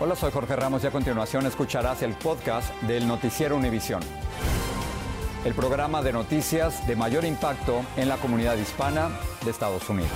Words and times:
Hola, 0.00 0.16
soy 0.16 0.32
Jorge 0.32 0.56
Ramos 0.56 0.82
y 0.82 0.88
a 0.88 0.90
continuación 0.90 1.46
escucharás 1.46 2.02
el 2.02 2.14
podcast 2.14 2.74
del 2.82 3.06
Noticiero 3.06 3.56
Univisión. 3.56 4.02
El 5.44 5.54
programa 5.54 6.02
de 6.02 6.12
noticias 6.12 6.84
de 6.88 6.96
mayor 6.96 7.24
impacto 7.24 7.80
en 7.96 8.08
la 8.08 8.16
comunidad 8.16 8.56
hispana 8.56 9.10
de 9.44 9.52
Estados 9.52 9.88
Unidos. 9.88 10.10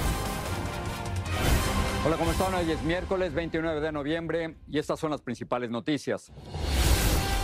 Hola, 2.05 2.17
¿cómo 2.17 2.33
están? 2.33 2.55
Hoy 2.55 2.73
es 2.73 2.83
miércoles 2.83 3.33
29 3.33 3.81
de 3.81 3.93
noviembre 3.93 4.57
y 4.69 4.81
estas 4.81 4.99
son 4.99 5.13
las 5.13 5.21
principales 5.21 5.71
noticias. 5.71 6.33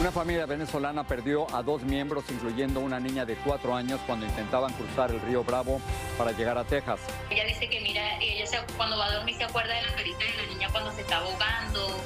Una 0.01 0.11
familia 0.11 0.45
venezolana 0.45 1.05
perdió 1.05 1.47
a 1.55 1.63
dos 1.63 1.83
miembros, 1.83 2.25
incluyendo 2.29 2.81
una 2.81 2.99
niña 2.99 3.25
de 3.25 3.37
cuatro 3.37 3.77
años, 3.77 4.01
cuando 4.07 4.27
intentaban 4.27 4.73
cruzar 4.73 5.13
el 5.13 5.21
río 5.21 5.45
Bravo 5.45 5.81
para 6.19 6.33
llegar 6.33 6.59
a 6.59 6.65
Texas. 6.65 6.99
Ella 7.31 7.45
dice 7.45 7.69
que 7.71 7.81
mira, 7.81 8.19
ella 8.21 8.45
se, 8.45 8.59
cuando 8.77 8.99
va 8.99 9.07
a 9.07 9.15
dormir 9.15 9.37
se 9.37 9.45
acuerda 9.45 9.73
de 9.73 9.83
la 9.83 9.95
carita 9.95 10.19
de 10.19 10.43
la 10.43 10.53
niña 10.53 10.69
cuando 10.73 10.93
se 10.93 11.03
está 11.03 11.19
ahogando. 11.19 12.01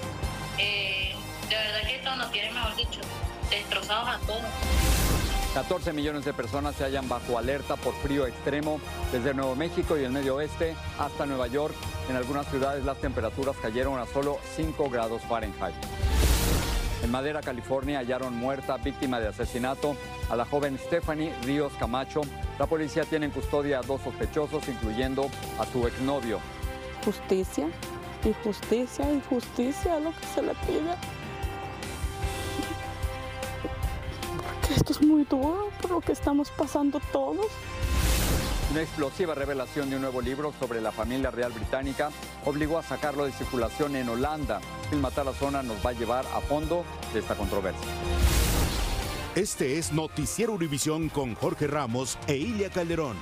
Eh, 0.58 1.14
de 1.48 1.56
verdad 1.56 1.80
que 1.86 1.96
esto 1.96 2.16
nos 2.16 2.30
tiene, 2.30 2.52
mejor 2.52 2.76
dicho, 2.76 3.00
destrozados 3.48 4.08
a 4.08 4.18
todos. 4.26 4.44
14 5.54 5.92
millones 5.94 6.26
de 6.26 6.34
personas 6.34 6.76
se 6.76 6.84
hallan 6.84 7.08
bajo 7.08 7.38
alerta 7.38 7.76
por 7.76 7.94
frío 8.02 8.26
extremo 8.26 8.82
desde 9.12 9.32
Nuevo 9.32 9.56
México 9.56 9.96
y 9.96 10.04
el 10.04 10.12
medio 10.12 10.36
oeste 10.36 10.76
hasta 10.98 11.24
Nueva 11.24 11.46
York. 11.46 11.74
En 12.10 12.16
algunas 12.16 12.46
ciudades 12.48 12.84
las 12.84 12.98
temperaturas 12.98 13.56
cayeron 13.56 13.98
a 13.98 14.04
solo 14.04 14.38
5 14.56 14.90
grados 14.90 15.22
Fahrenheit. 15.22 15.74
En 17.02 17.12
Madera, 17.12 17.40
California, 17.40 18.00
hallaron 18.00 18.36
muerta, 18.36 18.76
víctima 18.76 19.20
de 19.20 19.28
asesinato, 19.28 19.96
a 20.28 20.36
la 20.36 20.44
joven 20.44 20.78
Stephanie 20.78 21.32
Ríos 21.42 21.72
Camacho. 21.78 22.22
La 22.58 22.66
policía 22.66 23.04
tiene 23.04 23.26
en 23.26 23.32
custodia 23.32 23.78
a 23.78 23.82
dos 23.82 24.00
sospechosos, 24.02 24.68
incluyendo 24.68 25.30
a 25.60 25.66
su 25.66 25.86
exnovio. 25.86 26.40
Justicia, 27.04 27.68
injusticia, 28.24 29.12
injusticia, 29.12 30.00
lo 30.00 30.10
que 30.10 30.26
se 30.26 30.42
le 30.42 30.54
pide. 30.66 30.94
Porque 34.36 34.74
esto 34.74 34.92
es 34.92 35.00
muy 35.00 35.24
duro 35.24 35.70
por 35.80 35.92
lo 35.92 36.00
que 36.00 36.12
estamos 36.12 36.50
pasando 36.50 37.00
todos. 37.12 37.46
Una 38.70 38.82
explosiva 38.82 39.34
revelación 39.34 39.88
de 39.88 39.96
un 39.96 40.02
nuevo 40.02 40.20
libro 40.20 40.52
sobre 40.60 40.82
la 40.82 40.92
familia 40.92 41.30
real 41.30 41.52
británica 41.52 42.10
obligó 42.44 42.78
a 42.78 42.82
sacarlo 42.82 43.24
de 43.24 43.32
circulación 43.32 43.96
en 43.96 44.10
Holanda. 44.10 44.60
El 44.92 44.98
Matar 44.98 45.24
la 45.24 45.32
Zona 45.32 45.62
nos 45.62 45.84
va 45.84 45.90
a 45.90 45.94
llevar 45.94 46.26
a 46.34 46.40
fondo 46.40 46.84
de 47.14 47.20
esta 47.20 47.34
controversia. 47.34 47.88
Este 49.34 49.78
es 49.78 49.92
Noticiero 49.92 50.52
Univisión 50.52 51.08
con 51.08 51.34
Jorge 51.34 51.66
Ramos 51.66 52.18
e 52.26 52.36
Ilia 52.36 52.68
Calderón. 52.68 53.16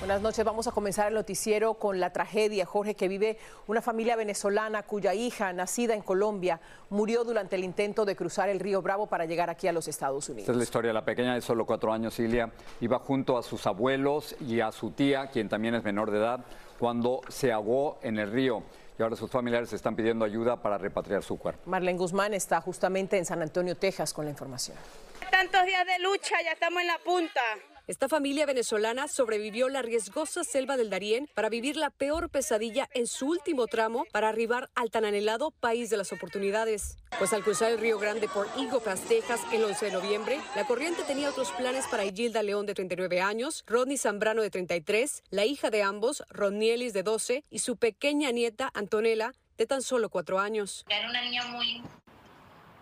Buenas 0.00 0.22
noches. 0.22 0.42
Vamos 0.46 0.66
a 0.66 0.72
comenzar 0.72 1.08
el 1.08 1.14
noticiero 1.14 1.74
con 1.74 2.00
la 2.00 2.10
tragedia, 2.10 2.64
Jorge, 2.64 2.94
que 2.94 3.06
vive 3.06 3.36
una 3.66 3.82
familia 3.82 4.16
venezolana 4.16 4.82
cuya 4.84 5.12
hija, 5.12 5.52
nacida 5.52 5.94
en 5.94 6.00
Colombia, 6.00 6.58
murió 6.88 7.22
durante 7.22 7.56
el 7.56 7.64
intento 7.64 8.06
de 8.06 8.16
cruzar 8.16 8.48
el 8.48 8.60
río 8.60 8.80
Bravo 8.80 9.08
para 9.08 9.26
llegar 9.26 9.50
aquí 9.50 9.68
a 9.68 9.72
los 9.72 9.88
Estados 9.88 10.26
Unidos. 10.30 10.44
Esta 10.44 10.52
es 10.52 10.56
la 10.56 10.64
historia. 10.64 10.94
La 10.94 11.04
pequeña 11.04 11.34
de 11.34 11.42
solo 11.42 11.66
cuatro 11.66 11.92
años, 11.92 12.18
Ilia, 12.18 12.50
iba 12.80 12.98
junto 12.98 13.36
a 13.36 13.42
sus 13.42 13.66
abuelos 13.66 14.34
y 14.40 14.60
a 14.60 14.72
su 14.72 14.92
tía, 14.92 15.26
quien 15.26 15.50
también 15.50 15.74
es 15.74 15.84
menor 15.84 16.10
de 16.10 16.16
edad, 16.16 16.40
cuando 16.78 17.20
se 17.28 17.52
ahogó 17.52 17.98
en 18.00 18.18
el 18.18 18.32
río. 18.32 18.62
Y 18.98 19.02
ahora 19.02 19.16
sus 19.16 19.30
familiares 19.30 19.70
están 19.74 19.94
pidiendo 19.96 20.24
ayuda 20.24 20.62
para 20.62 20.78
repatriar 20.78 21.22
su 21.22 21.38
cuerpo. 21.38 21.60
Marlene 21.66 21.98
Guzmán 21.98 22.32
está 22.32 22.62
justamente 22.62 23.18
en 23.18 23.26
San 23.26 23.42
Antonio, 23.42 23.76
Texas, 23.76 24.14
con 24.14 24.24
la 24.24 24.30
información. 24.30 24.78
Tantos 25.30 25.66
días 25.66 25.84
de 25.84 25.98
lucha, 25.98 26.36
ya 26.42 26.52
estamos 26.52 26.80
en 26.80 26.86
la 26.86 26.98
punta. 27.04 27.40
Esta 27.90 28.08
familia 28.08 28.46
venezolana 28.46 29.08
sobrevivió 29.08 29.68
la 29.68 29.82
riesgosa 29.82 30.44
selva 30.44 30.76
del 30.76 30.90
Darién 30.90 31.28
para 31.34 31.48
vivir 31.48 31.76
la 31.76 31.90
peor 31.90 32.30
pesadilla 32.30 32.88
en 32.94 33.08
su 33.08 33.26
último 33.26 33.66
tramo 33.66 34.04
para 34.12 34.28
arribar 34.28 34.70
al 34.76 34.92
tan 34.92 35.04
anhelado 35.04 35.50
país 35.50 35.90
de 35.90 35.96
las 35.96 36.12
oportunidades. 36.12 36.98
Pues 37.18 37.32
al 37.32 37.42
cruzar 37.42 37.72
el 37.72 37.80
Río 37.80 37.98
Grande 37.98 38.28
por 38.28 38.46
Eagle 38.56 38.78
Pass, 38.78 39.00
Texas, 39.08 39.40
el 39.52 39.64
11 39.64 39.86
de 39.86 39.90
noviembre, 39.90 40.40
la 40.54 40.68
corriente 40.68 41.02
tenía 41.02 41.30
otros 41.30 41.50
planes 41.50 41.88
para 41.88 42.04
Gilda 42.04 42.44
León 42.44 42.64
de 42.64 42.74
39 42.74 43.22
años, 43.22 43.64
Rodney 43.66 43.98
Zambrano 43.98 44.42
de 44.42 44.50
33, 44.50 45.24
la 45.30 45.44
hija 45.44 45.70
de 45.70 45.82
ambos, 45.82 46.22
Rodnielis 46.28 46.92
de 46.92 47.02
12 47.02 47.42
y 47.50 47.58
su 47.58 47.76
pequeña 47.76 48.30
nieta 48.30 48.70
Antonella 48.72 49.32
de 49.58 49.66
tan 49.66 49.82
solo 49.82 50.10
4 50.10 50.38
años. 50.38 50.84
Era 50.88 51.10
una 51.10 51.22
niña 51.22 51.44
muy 51.46 51.82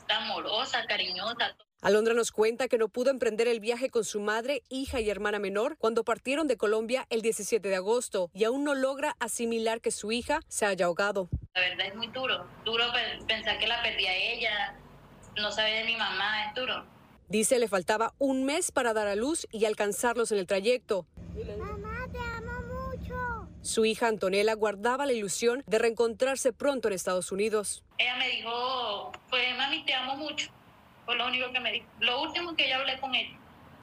amorosa, 0.06 0.84
cariñosa. 0.86 1.56
Alondra 1.80 2.12
nos 2.12 2.32
cuenta 2.32 2.66
que 2.66 2.76
no 2.76 2.88
pudo 2.88 3.10
emprender 3.10 3.46
el 3.46 3.60
viaje 3.60 3.88
con 3.88 4.04
su 4.04 4.18
madre, 4.18 4.64
hija 4.68 5.00
y 5.00 5.10
hermana 5.10 5.38
menor 5.38 5.76
cuando 5.78 6.02
partieron 6.02 6.48
de 6.48 6.56
Colombia 6.56 7.06
el 7.08 7.22
17 7.22 7.68
de 7.68 7.76
agosto 7.76 8.30
y 8.34 8.42
aún 8.42 8.64
no 8.64 8.74
logra 8.74 9.14
asimilar 9.20 9.80
que 9.80 9.92
su 9.92 10.10
hija 10.10 10.40
se 10.48 10.66
haya 10.66 10.86
ahogado. 10.86 11.28
La 11.54 11.60
verdad 11.60 11.86
es 11.86 11.94
muy 11.94 12.08
duro, 12.08 12.48
duro 12.64 12.84
pensar 13.28 13.60
que 13.60 13.68
la 13.68 13.80
perdí 13.80 14.06
a 14.06 14.16
ella, 14.16 14.76
no 15.36 15.52
saber 15.52 15.84
de 15.84 15.92
mi 15.92 15.96
mamá, 15.96 16.46
es 16.48 16.54
duro. 16.56 16.84
Dice 17.28 17.60
le 17.60 17.68
faltaba 17.68 18.12
un 18.18 18.44
mes 18.44 18.72
para 18.72 18.92
dar 18.92 19.06
a 19.06 19.14
luz 19.14 19.46
y 19.52 19.64
alcanzarlos 19.64 20.32
en 20.32 20.38
el 20.38 20.48
trayecto. 20.48 21.06
Mamá, 21.58 22.08
te 22.10 22.18
amo 22.18 22.90
mucho. 22.90 23.48
Su 23.62 23.84
hija 23.84 24.08
Antonella 24.08 24.54
guardaba 24.54 25.06
la 25.06 25.12
ilusión 25.12 25.62
de 25.68 25.78
reencontrarse 25.78 26.52
pronto 26.52 26.88
en 26.88 26.94
Estados 26.94 27.30
Unidos. 27.30 27.84
Ella 27.98 28.16
me 28.16 28.28
dijo, 28.30 29.12
pues 29.30 29.56
mami, 29.56 29.84
te 29.84 29.94
amo 29.94 30.16
mucho. 30.16 30.50
Fue 31.08 31.16
lo 31.16 31.26
único 31.26 31.50
que 31.50 31.60
me 31.60 31.72
dijo. 31.72 31.86
Lo 32.00 32.20
último 32.20 32.54
que 32.54 32.68
yo 32.68 32.76
hablé 32.76 33.00
con 33.00 33.14
ella. 33.14 33.34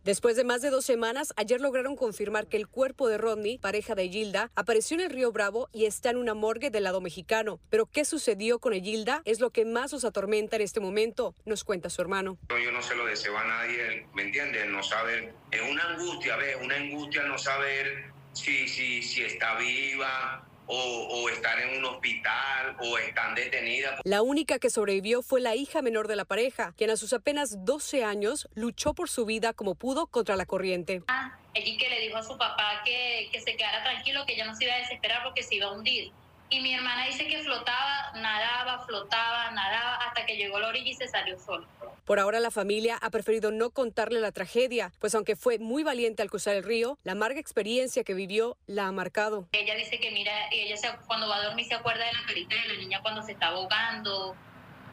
Después 0.03 0.35
de 0.35 0.43
más 0.43 0.61
de 0.61 0.69
dos 0.69 0.85
semanas, 0.85 1.33
ayer 1.37 1.59
lograron 1.59 1.95
confirmar 1.95 2.45
que 2.45 2.55
el 2.55 2.67
cuerpo 2.67 3.07
de 3.07 3.17
Rodney, 3.17 3.57
pareja 3.57 3.95
de 3.95 4.09
Gilda, 4.09 4.51
apareció 4.53 4.93
en 4.93 5.05
el 5.05 5.09
río 5.09 5.31
Bravo 5.31 5.67
y 5.73 5.85
está 5.85 6.11
en 6.11 6.17
una 6.17 6.35
morgue 6.35 6.69
del 6.69 6.83
lado 6.83 7.01
mexicano. 7.01 7.59
Pero 7.71 7.87
qué 7.87 8.05
sucedió 8.05 8.59
con 8.59 8.73
Gilda 8.73 9.23
es 9.25 9.39
lo 9.39 9.49
que 9.49 9.65
más 9.65 9.91
os 9.93 10.05
atormenta 10.05 10.57
en 10.57 10.61
este 10.61 10.79
momento, 10.79 11.33
nos 11.45 11.63
cuenta 11.63 11.89
su 11.89 11.99
hermano. 11.99 12.37
Yo 12.47 12.71
no 12.71 12.83
se 12.83 12.95
lo 12.95 13.07
deseo 13.07 13.35
a 13.35 13.43
nadie, 13.43 14.05
¿me 14.13 14.21
entiendes? 14.21 14.67
No 14.67 14.83
saber, 14.83 15.33
es 15.49 15.61
una 15.67 15.83
angustia, 15.95 16.35
¿ves? 16.35 16.57
Una 16.61 16.75
angustia 16.75 17.23
no 17.23 17.39
saber 17.39 18.11
si, 18.33 18.67
si, 18.67 19.01
si 19.01 19.23
está 19.23 19.55
viva, 19.55 20.47
o, 20.67 20.75
o, 20.75 21.29
estar 21.29 21.59
en 21.59 21.77
un 21.77 21.85
hospital 21.85 22.75
o 22.79 22.97
están 22.97 23.35
detenidas. 23.35 23.99
La 24.03 24.21
única 24.21 24.59
que 24.59 24.69
sobrevivió 24.69 25.21
fue 25.21 25.41
la 25.41 25.55
hija 25.55 25.81
menor 25.81 26.07
de 26.07 26.15
la 26.15 26.25
pareja, 26.25 26.73
quien 26.77 26.89
a 26.89 26.97
sus 26.97 27.13
apenas 27.13 27.65
12 27.65 28.03
años 28.03 28.49
luchó 28.55 28.93
por 28.93 29.09
su 29.09 29.25
vida 29.25 29.53
como 29.53 29.75
pudo 29.75 30.07
contra 30.07 30.35
la 30.35 30.45
corriente. 30.45 31.03
Ah, 31.07 31.37
allí 31.55 31.77
que 31.77 31.89
le 31.89 31.99
dijo 32.01 32.17
a 32.17 32.23
su 32.23 32.37
papá 32.37 32.81
que, 32.83 33.29
que 33.31 33.41
se 33.41 33.55
quedara 33.55 33.83
tranquilo, 33.83 34.25
que 34.25 34.33
ella 34.33 34.45
no 34.45 34.55
se 34.55 34.65
iba 34.65 34.73
a 34.73 34.77
desesperar 34.77 35.23
porque 35.23 35.43
se 35.43 35.55
iba 35.55 35.67
a 35.67 35.71
hundir. 35.71 36.11
Y 36.49 36.59
mi 36.61 36.73
hermana 36.73 37.05
dice 37.07 37.27
que 37.27 37.39
flotaba, 37.43 38.11
nadaba, 38.15 38.85
flotaba, 38.85 39.51
nadaba, 39.51 39.95
hasta 39.95 40.25
que 40.25 40.37
llegó 40.37 40.57
a 40.57 40.59
la 40.61 40.67
orilla 40.67 40.91
y 40.91 40.93
se 40.93 41.07
salió 41.07 41.39
solo. 41.39 41.67
Por 42.05 42.19
ahora 42.19 42.39
la 42.39 42.51
familia 42.51 42.97
ha 43.01 43.09
preferido 43.09 43.51
no 43.51 43.71
contarle 43.71 44.19
la 44.19 44.31
tragedia, 44.31 44.93
pues 44.99 45.15
aunque 45.15 45.35
fue 45.35 45.57
muy 45.57 45.83
valiente 45.83 46.21
al 46.21 46.29
cruzar 46.29 46.55
el 46.55 46.63
río, 46.63 46.99
la 47.03 47.13
amarga 47.13 47.39
experiencia 47.39 48.03
que 48.03 48.13
vivió 48.13 48.57
la 48.67 48.87
ha 48.87 48.91
marcado. 48.91 49.47
Ella 49.53 49.75
dice 49.75 49.99
que 49.99 50.11
mira, 50.11 50.31
ella 50.51 50.77
se, 50.77 50.87
cuando 51.07 51.27
va 51.27 51.37
a 51.37 51.45
dormir 51.45 51.65
se 51.65 51.73
acuerda 51.73 52.05
de 52.05 52.13
la 52.13 52.23
carita 52.27 52.55
de 52.55 52.73
la 52.73 52.79
niña 52.79 53.01
cuando 53.01 53.23
se 53.23 53.31
está 53.31 53.47
ahogando. 53.47 54.35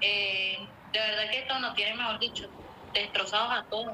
Eh, 0.01 0.57
de 0.93 0.99
verdad 0.99 1.31
que 1.31 1.39
esto 1.41 1.59
nos 1.59 1.75
tiene, 1.75 1.95
mejor 1.95 2.19
dicho, 2.19 2.49
destrozados 2.95 3.53
a 3.53 3.65
todos. 3.69 3.93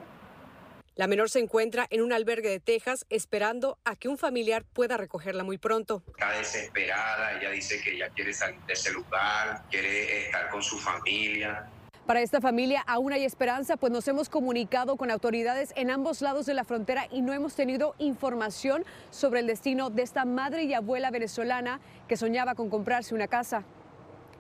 La 0.98 1.06
menor 1.06 1.31
se 1.31 1.38
encuentra 1.38 1.86
en 1.91 2.03
un 2.03 2.12
albergue 2.12 2.48
de 2.48 2.59
Texas 2.59 3.06
esperando 3.09 3.78
a 3.84 3.94
que 3.94 4.09
un 4.09 4.19
familiar 4.19 4.64
pueda 4.64 4.97
recogerla 4.97 5.44
muy 5.44 5.56
pronto. 5.56 6.03
Está 6.09 6.32
desesperada, 6.32 7.38
ella 7.38 7.50
dice 7.50 7.81
que 7.81 7.94
ella 7.94 8.09
quiere 8.09 8.34
salir 8.34 8.59
de 8.62 8.72
ese 8.72 8.92
lugar, 8.92 9.62
quiere 9.70 10.25
estar 10.25 10.50
con 10.50 10.60
su 10.60 10.76
familia. 10.76 11.70
Para 12.04 12.20
esta 12.20 12.41
familia 12.41 12.82
aún 12.84 13.12
hay 13.12 13.22
esperanza, 13.22 13.76
pues 13.76 13.92
nos 13.92 14.09
hemos 14.09 14.28
comunicado 14.28 14.97
con 14.97 15.12
autoridades 15.12 15.72
en 15.76 15.92
ambos 15.92 16.20
lados 16.20 16.47
de 16.47 16.54
la 16.54 16.64
frontera 16.64 17.06
y 17.12 17.22
no 17.22 17.32
hemos 17.32 17.54
tenido 17.54 17.94
información 18.00 18.84
sobre 19.12 19.38
el 19.38 19.47
destino 19.47 19.91
de 19.91 20.03
esta 20.03 20.25
madre 20.25 20.65
y 20.65 20.75
abuela 20.75 21.12
venezolana 21.12 21.78
que 22.09 22.16
soñaba 22.16 22.56
con 22.56 22.70
comprarse 22.70 23.15
una 23.15 23.28
casa. 23.28 23.62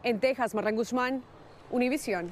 En 0.02 0.18
Texas, 0.18 0.56
Marran 0.56 0.74
Guzmán, 0.74 1.22
Univisión. 1.70 2.30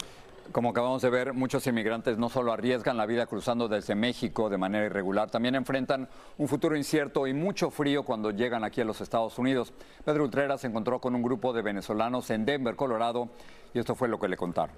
Como 0.53 0.71
acabamos 0.71 1.03
de 1.03 1.11
ver, 1.11 1.33
muchos 1.33 1.67
inmigrantes 1.67 2.19
no 2.19 2.29
solo 2.29 2.53
arriesgan 2.53 2.97
la 2.97 3.07
vida 3.07 3.27
cruzando 3.27 3.69
desde 3.69 3.95
México 3.95 4.49
de 4.49 4.57
manera 4.57 4.87
irregular, 4.87 5.31
también 5.31 5.55
enfrentan 5.55 6.09
un 6.39 6.49
futuro 6.49 6.77
incierto 6.77 7.27
y 7.27 7.35
mucho 7.35 7.71
frío 7.71 8.05
cuando 8.05 8.31
llegan 8.31 8.65
aquí 8.65 8.81
a 8.81 8.85
los 8.85 9.01
Estados 9.01 9.39
Unidos. 9.39 9.73
Pedro 10.05 10.25
Ultrera 10.25 10.57
se 10.57 10.69
encontró 10.69 11.01
con 11.01 11.15
un 11.15 11.23
grupo 11.23 11.53
de 11.53 11.63
venezolanos 11.63 12.31
en 12.31 12.45
Denver, 12.45 12.77
Colorado, 12.77 13.29
y 13.75 13.79
esto 13.79 13.95
fue 13.95 14.09
lo 14.09 14.19
que 14.19 14.29
le 14.29 14.37
contaron. 14.37 14.75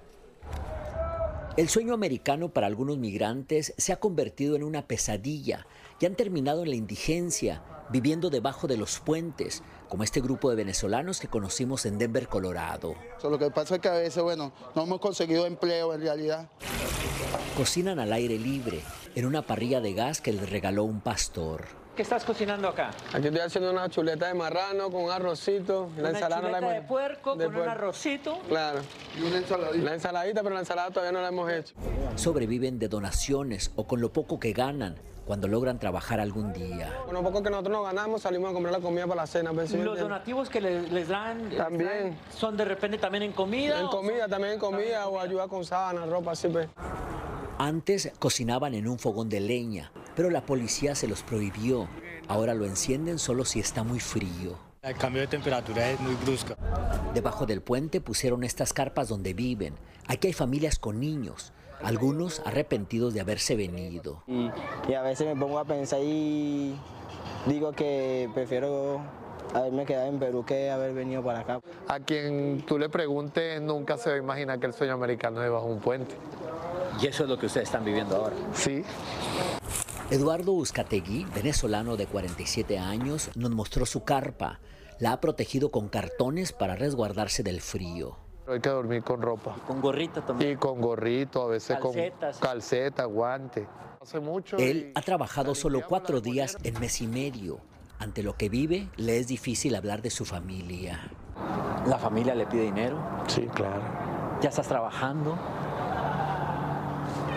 El 1.55 1.69
sueño 1.69 1.93
americano 1.93 2.49
para 2.49 2.67
algunos 2.67 2.97
migrantes 2.97 3.73
se 3.77 3.91
ha 3.93 3.99
convertido 3.99 4.55
en 4.55 4.63
una 4.63 4.87
pesadilla 4.87 5.67
y 5.99 6.05
han 6.05 6.15
terminado 6.15 6.63
en 6.63 6.69
la 6.69 6.75
indigencia, 6.75 7.61
viviendo 7.89 8.29
debajo 8.29 8.67
de 8.67 8.77
los 8.77 8.99
puentes, 8.99 9.63
como 9.87 10.03
este 10.03 10.21
grupo 10.21 10.49
de 10.49 10.55
venezolanos 10.55 11.19
que 11.19 11.27
conocimos 11.27 11.85
en 11.85 11.97
Denver, 11.97 12.27
Colorado. 12.27 12.95
So, 13.21 13.29
lo 13.29 13.39
que 13.39 13.49
pasa 13.51 13.75
es 13.75 13.81
que 13.81 13.89
a 13.89 13.93
veces, 13.93 14.23
bueno, 14.23 14.51
no 14.75 14.83
hemos 14.83 14.99
conseguido 14.99 15.45
empleo 15.45 15.93
en 15.93 16.01
realidad. 16.01 16.49
Cocinan 17.57 17.99
al 17.99 18.13
aire 18.13 18.37
libre, 18.37 18.81
en 19.15 19.25
una 19.25 19.41
parrilla 19.41 19.81
de 19.81 19.93
gas 19.93 20.21
que 20.21 20.31
les 20.31 20.49
regaló 20.49 20.83
un 20.83 21.01
pastor. 21.01 21.79
¿qué 21.99 22.03
estás 22.03 22.23
cocinando 22.23 22.69
acá? 22.69 22.91
Aquí 23.11 23.27
estoy 23.27 23.41
haciendo 23.41 23.71
una 23.71 23.89
chuleta 23.89 24.27
de 24.27 24.33
marrano 24.33 24.89
con 24.89 25.03
un 25.03 25.11
arrocito. 25.11 25.89
La 25.97 26.03
una 26.03 26.09
ensalada 26.11 26.41
chuleta 26.43 26.51
la 26.51 26.57
hemos... 26.59 26.73
de 26.73 26.81
puerco 26.87 27.37
con 27.37 27.55
un 27.57 27.67
arrocito. 27.67 28.39
Claro. 28.47 28.79
Y 29.17 29.23
una 29.23 29.39
ensaladita. 29.39 29.83
La 29.83 29.93
ensaladita, 29.95 30.41
pero 30.41 30.55
la 30.55 30.61
ensalada 30.61 30.91
todavía 30.91 31.11
no 31.11 31.21
la 31.21 31.27
hemos 31.27 31.51
hecho. 31.51 31.75
Sobreviven 32.15 32.79
de 32.79 32.87
donaciones 32.87 33.73
o 33.75 33.85
con 33.85 33.99
lo 33.99 34.13
poco 34.13 34.39
que 34.39 34.53
ganan 34.53 34.95
cuando 35.29 35.47
logran 35.47 35.77
trabajar 35.77 36.19
algún 36.19 36.51
día. 36.53 36.91
Lo 37.11 37.21
poco 37.21 37.43
que 37.43 37.51
nosotros 37.51 37.71
nos 37.71 37.85
ganamos 37.85 38.23
salimos 38.23 38.49
a 38.49 38.53
comprar 38.53 38.73
la 38.73 38.79
comida 38.79 39.05
para 39.05 39.21
la 39.21 39.27
cena. 39.27 39.51
¿Los 39.51 39.99
donativos 39.99 40.49
que 40.49 40.59
les, 40.59 41.07
dan 41.07 41.51
también 41.51 42.17
son 42.35 42.57
de 42.57 42.65
repente 42.65 42.97
también 42.97 43.21
en 43.21 43.33
comida? 43.33 43.79
En 43.79 43.89
comida, 43.89 44.27
también 44.27 44.53
en 44.53 44.59
comida 44.59 45.07
o 45.07 45.19
ayuda 45.19 45.47
con 45.47 45.63
sábanas, 45.63 46.09
ropa, 46.09 46.31
así 46.31 46.47
pues. 46.47 46.67
Antes 47.59 48.11
cocinaban 48.17 48.73
en 48.73 48.87
un 48.87 48.97
fogón 48.97 49.29
de 49.29 49.39
leña, 49.39 49.91
pero 50.15 50.31
la 50.31 50.41
policía 50.47 50.95
se 50.95 51.07
los 51.07 51.21
prohibió. 51.21 51.87
Ahora 52.27 52.55
lo 52.55 52.65
encienden 52.65 53.19
solo 53.19 53.45
si 53.45 53.59
está 53.59 53.83
muy 53.83 53.99
frío. 53.99 54.57
El 54.81 54.95
cambio 54.95 55.21
de 55.21 55.27
temperatura 55.27 55.91
es 55.91 55.99
muy 55.99 56.15
brusco. 56.15 56.55
Debajo 57.13 57.45
del 57.45 57.61
puente 57.61 58.01
pusieron 58.01 58.43
estas 58.43 58.73
carpas 58.73 59.09
donde 59.09 59.35
viven. 59.35 59.75
Aquí 60.07 60.25
hay 60.25 60.33
familias 60.33 60.79
con 60.79 60.99
niños 60.99 61.53
algunos 61.81 62.41
arrepentidos 62.45 63.13
de 63.13 63.21
haberse 63.21 63.55
venido. 63.55 64.23
Y, 64.27 64.49
a 64.93 65.01
veces 65.01 65.27
me 65.27 65.35
pongo 65.35 65.59
a 65.59 65.65
pensar 65.65 65.99
y 66.03 66.75
digo 67.45 67.71
que 67.71 68.29
prefiero 68.33 69.01
haberme 69.53 69.85
quedado 69.85 70.07
en 70.07 70.19
Perú 70.19 70.45
que 70.45 70.69
haber 70.69 70.93
venido 70.93 71.23
para 71.23 71.39
acá. 71.39 71.59
A 71.87 71.99
quien 71.99 72.63
tú 72.67 72.77
le 72.77 72.89
preguntes 72.89 73.61
nunca 73.61 73.97
se 73.97 74.09
va 74.09 74.15
a 74.15 74.19
imaginar 74.19 74.59
que 74.59 74.67
el 74.67 74.73
sueño 74.73 74.93
americano 74.93 75.43
es 75.43 75.51
bajo 75.51 75.65
un 75.65 75.79
puente. 75.79 76.15
¿Y 77.01 77.07
eso 77.07 77.23
es 77.23 77.29
lo 77.29 77.37
que 77.37 77.45
ustedes 77.45 77.67
están 77.67 77.85
viviendo 77.85 78.15
ahora? 78.15 78.35
Sí. 78.53 78.83
Eduardo 80.11 80.53
Uzcategui, 80.53 81.25
venezolano 81.35 81.95
de 81.95 82.07
47 82.07 82.79
años, 82.79 83.29
nos 83.35 83.51
mostró 83.51 83.85
su 83.85 84.03
carpa. 84.03 84.59
La 84.99 85.13
ha 85.13 85.21
protegido 85.21 85.71
con 85.71 85.87
cartones 85.87 86.51
para 86.51 86.75
resguardarse 86.75 87.43
del 87.43 87.61
frío. 87.61 88.17
Hay 88.49 88.59
que 88.59 88.69
dormir 88.69 89.03
con 89.03 89.21
ropa. 89.21 89.55
Con 89.67 89.79
gorrito 89.79 90.21
también. 90.23 90.53
Y 90.53 90.55
con 90.55 90.81
gorrito, 90.81 91.43
a 91.43 91.47
veces 91.47 91.77
con 91.77 91.93
calceta, 92.39 93.05
guante. 93.05 93.67
Hace 94.01 94.19
mucho. 94.19 94.57
Él 94.57 94.91
ha 94.95 95.01
trabajado 95.01 95.53
solo 95.53 95.81
cuatro 95.87 96.19
días 96.19 96.57
en 96.63 96.79
mes 96.79 97.01
y 97.01 97.07
medio. 97.07 97.59
Ante 97.99 98.23
lo 98.23 98.35
que 98.35 98.49
vive, 98.49 98.87
le 98.95 99.19
es 99.19 99.27
difícil 99.27 99.75
hablar 99.75 100.01
de 100.01 100.09
su 100.09 100.25
familia. 100.25 100.99
¿La 101.85 101.97
familia 101.97 102.33
le 102.33 102.47
pide 102.47 102.63
dinero? 102.63 102.97
Sí, 103.27 103.47
claro. 103.53 103.81
¿Ya 104.41 104.49
estás 104.49 104.67
trabajando? 104.67 105.37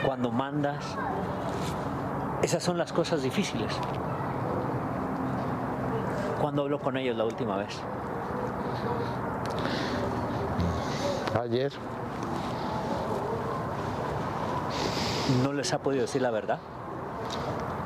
Cuando 0.06 0.30
mandas? 0.30 0.96
Esas 2.42 2.62
son 2.62 2.78
las 2.78 2.92
cosas 2.92 3.22
difíciles. 3.22 3.72
¿Cuándo 6.40 6.62
habló 6.62 6.80
con 6.80 6.96
ellos 6.96 7.16
la 7.16 7.24
última 7.24 7.56
vez? 7.56 7.80
Ayer. 11.34 11.72
¿No 15.42 15.52
les 15.52 15.72
ha 15.72 15.78
podido 15.78 16.02
decir 16.02 16.20
la 16.20 16.30
verdad? 16.30 16.58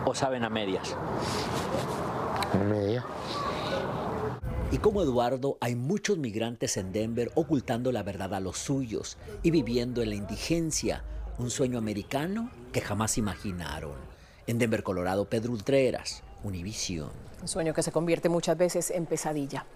¿O 0.05 0.15
saben 0.15 0.45
a 0.45 0.51
medias? 0.51 0.97
A 2.53 2.59
media. 2.65 3.05
Y 4.73 4.79
como 4.79 5.03
Eduardo, 5.03 5.59
hay 5.61 5.77
muchos 5.77 6.19
migrantes 6.19 6.77
en 6.77 6.93
Denver 6.93 7.31
ocultando 7.35 7.93
la 7.93 8.03
verdad 8.03 8.35
a 8.35 8.41
los 8.41 8.59
suyos 8.59 9.17
y 9.45 9.53
viviendo 9.53 10.03
en 10.03 10.09
la 10.09 10.17
indigencia, 10.17 11.05
un 11.39 11.51
sueño 11.51 11.79
americano 11.79 12.51
que 12.73 12.81
jamás 12.81 13.17
imaginaron. 13.17 13.95
En 14.49 14.59
Denver, 14.59 14.83
Colorado, 14.83 15.27
Pedro 15.27 15.53
Ultreras, 15.53 16.23
Univisión. 16.43 17.11
Un 17.41 17.49
sueño 17.49 17.75
que 17.75 17.83
se 17.83 17.93
convierte 17.93 18.29
muchas 18.29 18.57
veces 18.57 18.91
en 18.91 19.07
pesadilla. 19.07 19.67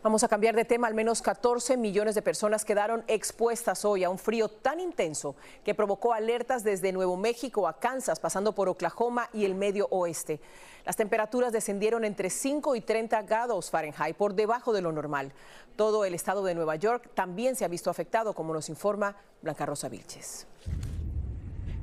Vamos 0.00 0.22
a 0.22 0.28
cambiar 0.28 0.54
de 0.54 0.64
tema. 0.64 0.86
Al 0.86 0.94
menos 0.94 1.20
14 1.22 1.76
millones 1.76 2.14
de 2.14 2.22
personas 2.22 2.64
quedaron 2.64 3.02
expuestas 3.08 3.84
hoy 3.84 4.04
a 4.04 4.10
un 4.10 4.18
frío 4.18 4.48
tan 4.48 4.78
intenso 4.78 5.34
que 5.64 5.74
provocó 5.74 6.12
alertas 6.12 6.62
desde 6.62 6.92
Nuevo 6.92 7.16
México 7.16 7.66
a 7.66 7.80
Kansas, 7.80 8.20
pasando 8.20 8.54
por 8.54 8.68
Oklahoma 8.68 9.28
y 9.32 9.44
el 9.44 9.56
medio 9.56 9.88
oeste. 9.90 10.40
Las 10.84 10.94
temperaturas 10.94 11.52
descendieron 11.52 12.04
entre 12.04 12.30
5 12.30 12.76
y 12.76 12.80
30 12.80 13.22
grados 13.22 13.70
Fahrenheit, 13.70 14.16
por 14.16 14.34
debajo 14.34 14.72
de 14.72 14.82
lo 14.82 14.92
normal. 14.92 15.32
Todo 15.74 16.04
el 16.04 16.14
estado 16.14 16.44
de 16.44 16.54
Nueva 16.54 16.76
York 16.76 17.10
también 17.14 17.56
se 17.56 17.64
ha 17.64 17.68
visto 17.68 17.90
afectado, 17.90 18.34
como 18.34 18.54
nos 18.54 18.68
informa 18.68 19.16
Blanca 19.42 19.66
Rosa 19.66 19.88
Vilches. 19.88 20.46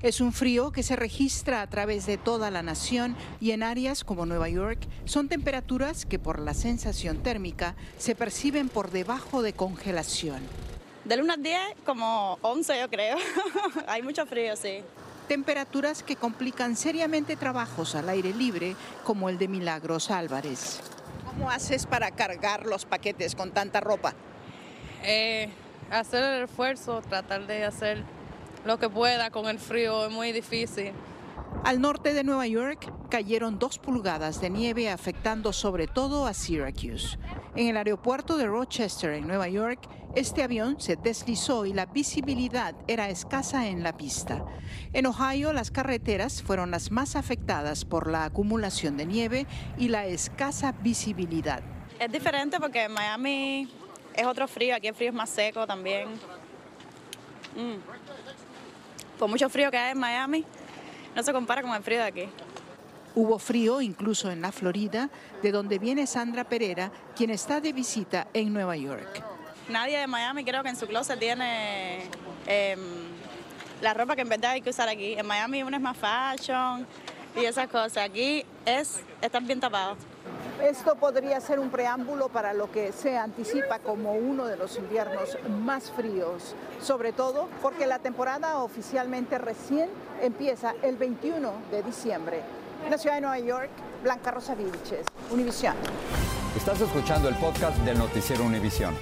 Es 0.05 0.21
un 0.21 0.33
frío 0.33 0.71
que 0.71 0.83
se 0.83 0.95
registra 0.95 1.63
a 1.63 1.67
través 1.67 2.05
de 2.05 2.17
toda 2.17 2.51
la 2.51 2.61
nación 2.61 3.15
y 3.41 3.49
en 3.53 3.63
áreas 3.63 4.03
como 4.03 4.27
Nueva 4.27 4.47
York 4.49 4.77
son 5.05 5.29
temperaturas 5.29 6.05
que 6.05 6.19
por 6.19 6.37
la 6.37 6.53
sensación 6.53 7.23
térmica 7.23 7.73
se 7.97 8.13
perciben 8.13 8.69
por 8.69 8.91
debajo 8.91 9.41
de 9.41 9.53
congelación. 9.53 10.43
De 11.05 11.19
1 11.19 11.33
a 11.33 11.37
10, 11.37 11.59
como 11.87 12.37
11 12.43 12.81
yo 12.81 12.87
creo. 12.87 13.17
Hay 13.87 14.03
mucho 14.03 14.27
frío, 14.27 14.55
sí. 14.55 14.83
Temperaturas 15.27 16.03
que 16.03 16.15
complican 16.15 16.75
seriamente 16.75 17.35
trabajos 17.35 17.95
al 17.95 18.07
aire 18.09 18.31
libre 18.31 18.75
como 19.03 19.27
el 19.27 19.39
de 19.39 19.47
Milagros 19.47 20.11
Álvarez. 20.11 20.81
¿Cómo 21.25 21.49
haces 21.49 21.87
para 21.87 22.11
cargar 22.11 22.67
los 22.67 22.85
paquetes 22.85 23.33
con 23.33 23.49
tanta 23.49 23.79
ropa? 23.79 24.13
Eh, 25.01 25.49
hacer 25.89 26.23
el 26.23 26.43
esfuerzo, 26.43 27.01
tratar 27.01 27.47
de 27.47 27.65
hacer 27.65 28.03
lo 28.65 28.79
que 28.79 28.89
pueda 28.89 29.29
con 29.29 29.45
el 29.45 29.59
frío, 29.59 30.07
es 30.07 30.11
muy 30.11 30.31
difícil. 30.31 30.91
Al 31.63 31.79
norte 31.79 32.13
de 32.13 32.23
Nueva 32.23 32.47
York 32.47 32.91
cayeron 33.09 33.59
dos 33.59 33.79
pulgadas 33.79 34.41
de 34.41 34.49
nieve 34.49 34.89
afectando 34.89 35.53
sobre 35.53 35.87
todo 35.87 36.27
a 36.27 36.33
Syracuse. 36.33 37.17
En 37.55 37.67
el 37.69 37.77
aeropuerto 37.77 38.37
de 38.37 38.47
Rochester, 38.47 39.11
en 39.11 39.27
Nueva 39.27 39.47
York, 39.47 39.87
este 40.15 40.43
avión 40.43 40.79
se 40.79 40.95
deslizó 40.95 41.65
y 41.65 41.73
la 41.73 41.85
visibilidad 41.85 42.75
era 42.87 43.09
escasa 43.09 43.67
en 43.67 43.83
la 43.83 43.95
pista. 43.95 44.45
En 44.93 45.05
Ohio, 45.05 45.53
las 45.53 45.71
carreteras 45.71 46.41
fueron 46.41 46.71
las 46.71 46.91
más 46.91 47.15
afectadas 47.15 47.85
por 47.85 48.09
la 48.11 48.25
acumulación 48.25 48.97
de 48.97 49.05
nieve 49.05 49.47
y 49.77 49.87
la 49.87 50.05
escasa 50.07 50.71
visibilidad. 50.71 51.61
Es 51.99 52.11
diferente 52.11 52.59
porque 52.59 52.83
en 52.83 52.91
Miami 52.91 53.69
es 54.13 54.25
otro 54.25 54.47
frío, 54.47 54.75
aquí 54.75 54.87
el 54.87 54.95
frío 54.95 55.09
es 55.09 55.15
más 55.15 55.29
seco 55.29 55.65
también. 55.65 56.09
Mm 57.55 58.04
por 59.17 59.29
mucho 59.29 59.49
frío 59.49 59.71
que 59.71 59.77
hay 59.77 59.91
en 59.91 59.99
Miami, 59.99 60.43
no 61.15 61.23
se 61.23 61.31
compara 61.31 61.61
con 61.61 61.73
el 61.73 61.81
frío 61.83 61.99
de 61.99 62.05
aquí. 62.05 62.29
Hubo 63.15 63.39
frío 63.39 63.81
incluso 63.81 64.29
en 64.29 64.41
la 64.41 64.51
Florida, 64.51 65.09
de 65.41 65.51
donde 65.51 65.79
viene 65.79 66.05
Sandra 66.05 66.43
Pereira, 66.43 66.91
quien 67.15 67.29
está 67.29 67.61
de 67.61 67.71
visita 67.71 68.27
en 68.33 68.53
Nueva 68.53 68.75
York. 68.75 69.23
Nadie 69.69 69.97
de 69.97 70.07
Miami 70.07 70.43
creo 70.43 70.61
que 70.63 70.69
en 70.69 70.75
su 70.75 70.85
closet 70.85 71.17
tiene 71.17 72.09
em, 72.45 72.79
la 73.81 73.93
ropa 73.93 74.15
que 74.15 74.21
en 74.21 74.29
verdad 74.29 74.51
hay 74.51 74.61
que 74.61 74.69
usar 74.69 74.89
aquí. 74.89 75.13
En 75.13 75.25
Miami 75.25 75.63
uno 75.63 75.77
es 75.77 75.81
más 75.81 75.97
fashion 75.97 76.85
y 77.35 77.45
esas 77.45 77.67
cosas. 77.67 77.97
Aquí 77.97 78.45
es 78.65 79.01
estar 79.21 79.41
bien 79.41 79.59
tapado. 79.59 79.95
Esto 80.61 80.95
podría 80.95 81.41
ser 81.41 81.59
un 81.59 81.69
preámbulo 81.69 82.29
para 82.29 82.53
lo 82.53 82.71
que 82.71 82.91
se 82.93 83.17
anticipa 83.17 83.79
como 83.79 84.13
uno 84.13 84.45
de 84.45 84.55
los 84.55 84.77
inviernos 84.77 85.37
más 85.63 85.91
fríos, 85.91 86.55
sobre 86.81 87.11
todo 87.11 87.49
porque 87.61 87.85
la 87.85 87.99
temporada 87.99 88.59
oficialmente 88.59 89.37
recién 89.37 89.89
empieza 90.21 90.73
el 90.81 90.95
21 90.95 91.51
de 91.71 91.83
diciembre. 91.83 92.41
En 92.85 92.91
la 92.91 92.97
ciudad 92.97 93.15
de 93.15 93.21
Nueva 93.21 93.39
York, 93.39 93.69
Blanca 94.01 94.31
Rosa 94.31 94.55
Vilches, 94.55 95.05
Univisión. 95.31 95.75
Estás 96.55 96.79
escuchando 96.79 97.27
el 97.27 97.35
podcast 97.35 97.77
del 97.79 97.97
noticiero 97.97 98.45
Univisión. 98.45 98.95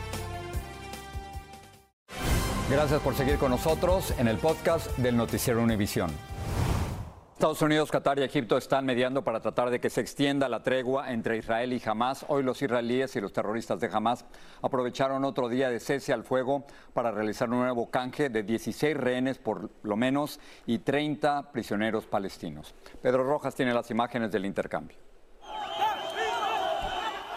Gracias 2.69 2.99
por 3.01 3.13
seguir 3.13 3.37
con 3.37 3.51
nosotros 3.51 4.13
en 4.17 4.27
el 4.27 4.37
podcast 4.37 4.87
del 4.97 5.15
noticiero 5.15 5.61
Univisión. 5.61 6.09
Estados 7.43 7.61
Unidos, 7.61 7.91
Qatar 7.91 8.19
y 8.19 8.23
Egipto 8.23 8.55
están 8.55 8.85
mediando 8.85 9.21
para 9.25 9.41
tratar 9.41 9.69
de 9.69 9.81
que 9.81 9.89
se 9.89 9.99
extienda 9.99 10.47
la 10.47 10.63
tregua 10.63 11.11
entre 11.11 11.35
Israel 11.35 11.73
y 11.73 11.81
Hamas. 11.85 12.25
Hoy 12.29 12.41
los 12.41 12.61
israelíes 12.61 13.17
y 13.17 13.19
los 13.19 13.33
terroristas 13.33 13.81
de 13.81 13.89
Hamas 13.91 14.23
aprovecharon 14.61 15.25
otro 15.25 15.49
día 15.49 15.69
de 15.69 15.81
cese 15.81 16.13
al 16.13 16.23
fuego 16.23 16.65
para 16.93 17.11
realizar 17.11 17.49
un 17.49 17.57
nuevo 17.57 17.91
canje 17.91 18.29
de 18.29 18.43
16 18.43 18.95
rehenes 18.95 19.39
por 19.39 19.71
lo 19.83 19.97
menos 19.97 20.39
y 20.65 20.77
30 20.77 21.51
prisioneros 21.51 22.05
palestinos. 22.05 22.73
Pedro 23.01 23.25
Rojas 23.25 23.53
tiene 23.55 23.73
las 23.73 23.91
imágenes 23.91 24.31
del 24.31 24.45
intercambio. 24.45 24.95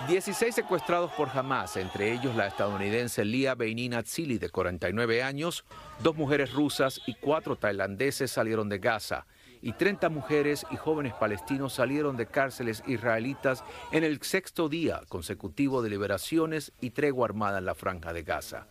16 0.07 0.55
secuestrados 0.55 1.11
por 1.15 1.31
Hamas, 1.31 1.77
entre 1.77 2.13
ellos 2.13 2.37
la 2.37 2.47
estadounidense 2.47 3.25
Lia 3.25 3.57
Beinin 3.57 3.95
Atzili 3.95 4.39
de 4.39 4.51
49 4.51 5.25
años, 5.25 5.65
dos 5.99 6.15
mujeres 6.15 6.53
rusas 6.53 7.01
y 7.09 7.15
cuatro 7.15 7.57
tailandeses 7.57 8.31
salieron 8.31 8.69
de 8.69 8.79
Gaza 8.79 9.27
y 9.67 9.73
30 9.73 10.11
mujeres 10.11 10.65
y 10.71 10.77
jóvenes 10.77 11.13
palestinos 11.15 11.73
salieron 11.73 12.17
de 12.17 12.27
cárceles 12.27 12.85
israelitas 12.87 13.65
en 13.91 14.05
el 14.05 14.23
sexto 14.23 14.69
día 14.69 15.01
consecutivo 15.09 15.83
de 15.83 15.91
liberaciones 15.91 16.73
y 16.81 16.91
tregua 16.91 17.27
armada 17.27 17.59
en 17.59 17.65
la 17.65 17.75
franja 17.75 18.13
de 18.13 18.23
Gaza. 18.23 18.69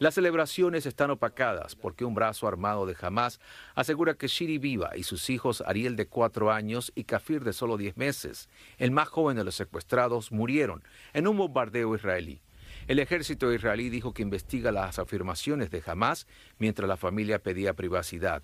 Las 0.00 0.14
celebraciones 0.14 0.84
están 0.84 1.12
opacadas 1.12 1.76
porque 1.76 2.04
un 2.04 2.16
brazo 2.16 2.48
armado 2.48 2.86
de 2.86 2.96
Hamas 3.00 3.38
asegura 3.76 4.14
que 4.14 4.26
Shiri 4.26 4.58
Viva 4.58 4.96
y 4.96 5.04
sus 5.04 5.30
hijos 5.30 5.62
Ariel 5.64 5.94
de 5.94 6.08
cuatro 6.08 6.50
años 6.50 6.90
y 6.96 7.04
Kafir 7.04 7.44
de 7.44 7.52
solo 7.52 7.76
diez 7.76 7.96
meses, 7.96 8.48
el 8.78 8.90
más 8.90 9.06
joven 9.06 9.36
de 9.36 9.44
los 9.44 9.54
secuestrados, 9.54 10.32
murieron 10.32 10.82
en 11.12 11.28
un 11.28 11.36
bombardeo 11.36 11.94
israelí. 11.94 12.42
El 12.88 12.98
ejército 12.98 13.52
israelí 13.52 13.90
dijo 13.90 14.12
que 14.12 14.22
investiga 14.22 14.72
las 14.72 14.98
afirmaciones 14.98 15.70
de 15.70 15.84
Hamas 15.86 16.26
mientras 16.58 16.88
la 16.88 16.96
familia 16.96 17.38
pedía 17.38 17.74
privacidad. 17.74 18.42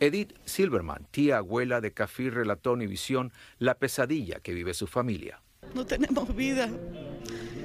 Edith 0.00 0.34
Silverman, 0.44 1.06
tía 1.10 1.38
abuela 1.38 1.80
de 1.80 1.92
Kafir, 1.92 2.34
relató 2.34 2.70
a 2.70 2.72
Univisión 2.74 3.32
la 3.58 3.74
pesadilla 3.74 4.40
que 4.40 4.52
vive 4.52 4.74
su 4.74 4.86
familia. 4.86 5.40
No 5.74 5.86
tenemos 5.86 6.34
vida. 6.34 6.68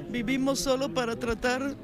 Vivimos 0.10 0.60
solo 0.60 0.90
para 0.90 1.16
tratar 1.16 1.76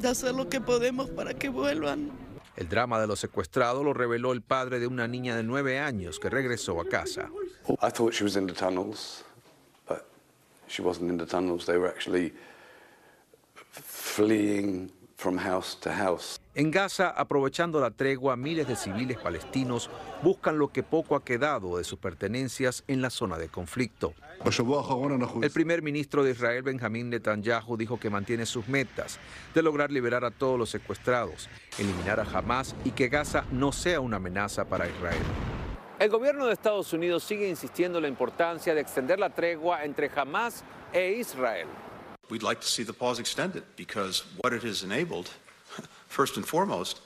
de 0.00 0.08
hacer 0.08 0.34
lo 0.34 0.48
que 0.48 0.60
podemos 0.60 1.10
para 1.10 1.34
que 1.34 1.48
vuelvan. 1.48 2.10
El 2.56 2.68
drama 2.68 3.00
de 3.00 3.06
los 3.06 3.20
secuestrados 3.20 3.84
lo 3.84 3.94
reveló 3.94 4.32
el 4.32 4.42
padre 4.42 4.78
de 4.78 4.86
una 4.86 5.08
niña 5.08 5.36
de 5.36 5.42
nueve 5.42 5.78
años 5.78 6.18
que 6.18 6.28
regresó 6.28 6.80
a 6.80 6.84
casa. 6.84 7.30
I 7.80 7.90
thought 7.90 8.12
she 8.12 8.24
was 8.24 8.36
in 8.36 8.46
the 8.46 8.52
tunnels, 8.52 9.24
but 9.88 10.04
she 10.68 10.82
wasn't 10.82 11.10
in 11.10 11.16
the 11.16 11.26
tunnels. 11.26 11.64
They 11.64 11.78
were 11.78 11.88
actually 11.88 12.32
fleeing 13.72 14.90
from 15.22 15.38
house 15.38 15.78
to 15.80 15.90
house. 15.90 16.38
En 16.54 16.70
Gaza, 16.70 17.08
aprovechando 17.08 17.80
la 17.80 17.90
tregua, 17.92 18.36
miles 18.36 18.66
de 18.66 18.76
civiles 18.76 19.16
palestinos 19.16 19.88
buscan 20.22 20.58
lo 20.58 20.68
que 20.68 20.82
poco 20.82 21.14
ha 21.16 21.24
quedado 21.24 21.78
de 21.78 21.84
sus 21.84 21.98
pertenencias 21.98 22.84
en 22.88 23.00
la 23.00 23.08
zona 23.08 23.38
de 23.38 23.48
conflicto. 23.48 24.12
El 25.40 25.50
primer 25.52 25.82
ministro 25.82 26.24
de 26.24 26.32
Israel, 26.32 26.62
Benjamín 26.62 27.08
Netanyahu, 27.08 27.76
dijo 27.76 27.98
que 27.98 28.10
mantiene 28.10 28.44
sus 28.44 28.68
metas 28.68 29.18
de 29.54 29.62
lograr 29.62 29.90
liberar 29.90 30.24
a 30.24 30.32
todos 30.32 30.58
los 30.58 30.68
secuestrados, 30.68 31.48
eliminar 31.78 32.18
a 32.18 32.24
Hamas 32.24 32.74
y 32.84 32.90
que 32.90 33.08
Gaza 33.08 33.44
no 33.52 33.70
sea 33.70 34.00
una 34.00 34.16
amenaza 34.16 34.64
para 34.64 34.88
Israel. 34.88 35.22
El 36.00 36.10
gobierno 36.10 36.46
de 36.46 36.52
Estados 36.52 36.92
Unidos 36.92 37.22
sigue 37.22 37.48
insistiendo 37.48 37.98
en 37.98 38.02
la 38.02 38.08
importancia 38.08 38.74
de 38.74 38.80
extender 38.80 39.20
la 39.20 39.30
tregua 39.30 39.84
entre 39.84 40.10
Hamas 40.14 40.64
e 40.92 41.12
Israel. 41.12 41.68
We'd 42.30 42.42
like 42.42 42.60
to 42.60 42.66
see 42.66 42.84
the 42.84 42.92
pause 42.92 43.18
extended 43.20 43.64
because 43.76 44.24
what 44.38 44.52
it 44.52 44.62
has 44.62 44.82
enabled, 44.82 45.30
first 46.08 46.36
and 46.36 46.46
foremost, 46.46 47.00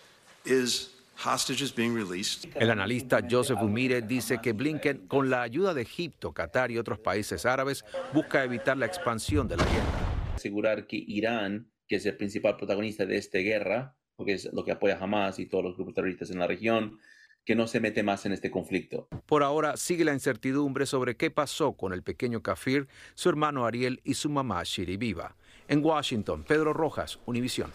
is 0.44 0.90
hostages 1.16 1.72
being 1.72 1.94
released. 1.94 2.46
El 2.54 2.70
analista 2.70 3.20
Joseph 3.28 3.58
Umire 3.60 4.02
dice 4.02 4.38
que 4.40 4.52
Blinken, 4.52 5.08
con 5.08 5.28
la 5.30 5.42
ayuda 5.42 5.74
de 5.74 5.82
Egipto, 5.82 6.32
Qatar 6.32 6.70
y 6.70 6.78
otros 6.78 6.98
países 6.98 7.46
árabes, 7.46 7.84
busca 8.12 8.44
evitar 8.44 8.76
la 8.76 8.86
expansión 8.86 9.48
de 9.48 9.56
la 9.56 9.64
guerra. 9.64 10.34
Asegurar 10.34 10.86
que 10.86 10.96
Irán, 10.96 11.70
que 11.88 11.96
es 11.96 12.06
el 12.06 12.16
principal 12.16 12.56
protagonista 12.56 13.06
de 13.06 13.16
esta 13.16 13.38
guerra, 13.38 13.96
porque 14.16 14.34
es 14.34 14.48
lo 14.52 14.64
que 14.64 14.72
apoya 14.72 14.98
Hamas 15.00 15.38
y 15.38 15.46
todos 15.46 15.64
los 15.64 15.76
grupos 15.76 15.94
terroristas 15.94 16.30
en 16.30 16.38
la 16.38 16.46
región, 16.46 16.98
que 17.46 17.54
no 17.54 17.68
se 17.68 17.80
mete 17.80 18.02
más 18.02 18.26
en 18.26 18.32
este 18.32 18.50
conflicto. 18.50 19.08
Por 19.24 19.44
ahora 19.44 19.76
sigue 19.76 20.04
la 20.04 20.12
incertidumbre 20.12 20.84
sobre 20.84 21.16
qué 21.16 21.30
pasó 21.30 21.74
con 21.74 21.92
el 21.92 22.02
pequeño 22.02 22.42
Kafir, 22.42 22.88
su 23.14 23.28
hermano 23.28 23.64
Ariel 23.64 24.00
y 24.04 24.14
su 24.14 24.28
mamá 24.28 24.62
Shiri 24.64 24.96
Viva. 24.96 25.36
En 25.68 25.82
Washington, 25.82 26.44
Pedro 26.46 26.72
Rojas, 26.72 27.20
Univisión. 27.24 27.70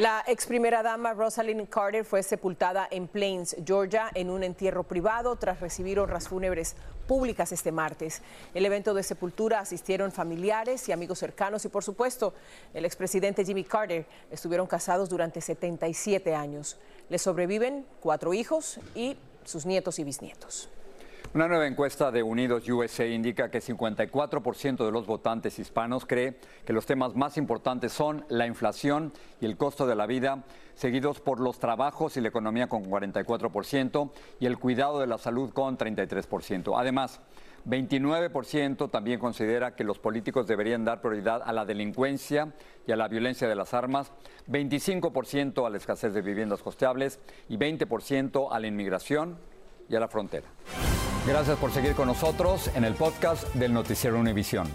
La 0.00 0.24
ex 0.26 0.46
primera 0.46 0.82
dama 0.82 1.12
Rosalind 1.12 1.68
Carter 1.68 2.06
fue 2.06 2.22
sepultada 2.22 2.88
en 2.90 3.06
Plains, 3.06 3.54
Georgia, 3.66 4.10
en 4.14 4.30
un 4.30 4.42
entierro 4.42 4.82
privado 4.82 5.36
tras 5.36 5.60
recibir 5.60 6.00
honras 6.00 6.26
fúnebres 6.26 6.74
públicas 7.06 7.52
este 7.52 7.70
martes. 7.70 8.22
El 8.54 8.64
evento 8.64 8.94
de 8.94 9.02
sepultura 9.02 9.60
asistieron 9.60 10.10
familiares 10.10 10.88
y 10.88 10.92
amigos 10.92 11.18
cercanos 11.18 11.66
y, 11.66 11.68
por 11.68 11.84
supuesto, 11.84 12.32
el 12.72 12.86
expresidente 12.86 13.44
Jimmy 13.44 13.62
Carter. 13.62 14.06
Estuvieron 14.30 14.66
casados 14.66 15.10
durante 15.10 15.42
77 15.42 16.34
años. 16.34 16.78
Le 17.10 17.18
sobreviven 17.18 17.84
cuatro 18.00 18.32
hijos 18.32 18.80
y 18.94 19.18
sus 19.44 19.66
nietos 19.66 19.98
y 19.98 20.04
bisnietos. 20.04 20.70
Una 21.32 21.46
nueva 21.46 21.68
encuesta 21.68 22.10
de 22.10 22.24
Unidos 22.24 22.68
USA 22.68 23.06
indica 23.06 23.52
que 23.52 23.60
54% 23.60 24.84
de 24.84 24.90
los 24.90 25.06
votantes 25.06 25.60
hispanos 25.60 26.04
cree 26.04 26.40
que 26.66 26.72
los 26.72 26.86
temas 26.86 27.14
más 27.14 27.36
importantes 27.36 27.92
son 27.92 28.24
la 28.28 28.48
inflación 28.48 29.12
y 29.40 29.46
el 29.46 29.56
costo 29.56 29.86
de 29.86 29.94
la 29.94 30.06
vida, 30.06 30.42
seguidos 30.74 31.20
por 31.20 31.38
los 31.38 31.60
trabajos 31.60 32.16
y 32.16 32.20
la 32.20 32.26
economía 32.26 32.66
con 32.66 32.84
44% 32.84 34.10
y 34.40 34.46
el 34.46 34.58
cuidado 34.58 34.98
de 34.98 35.06
la 35.06 35.18
salud 35.18 35.50
con 35.50 35.78
33%. 35.78 36.74
Además, 36.76 37.20
29% 37.64 38.90
también 38.90 39.20
considera 39.20 39.76
que 39.76 39.84
los 39.84 40.00
políticos 40.00 40.48
deberían 40.48 40.84
dar 40.84 41.00
prioridad 41.00 41.42
a 41.44 41.52
la 41.52 41.64
delincuencia 41.64 42.54
y 42.88 42.90
a 42.90 42.96
la 42.96 43.06
violencia 43.06 43.46
de 43.46 43.54
las 43.54 43.72
armas, 43.72 44.10
25% 44.48 45.64
a 45.64 45.70
la 45.70 45.76
escasez 45.76 46.12
de 46.12 46.22
viviendas 46.22 46.60
costeables 46.60 47.20
y 47.48 47.56
20% 47.56 48.48
a 48.50 48.58
la 48.58 48.66
inmigración 48.66 49.38
y 49.88 49.94
a 49.94 50.00
la 50.00 50.08
frontera. 50.08 50.48
Gracias 51.26 51.58
por 51.58 51.70
seguir 51.70 51.94
con 51.94 52.06
nosotros 52.08 52.70
en 52.74 52.84
el 52.84 52.94
podcast 52.94 53.46
del 53.54 53.74
Noticiero 53.74 54.18
Univisión. 54.18 54.66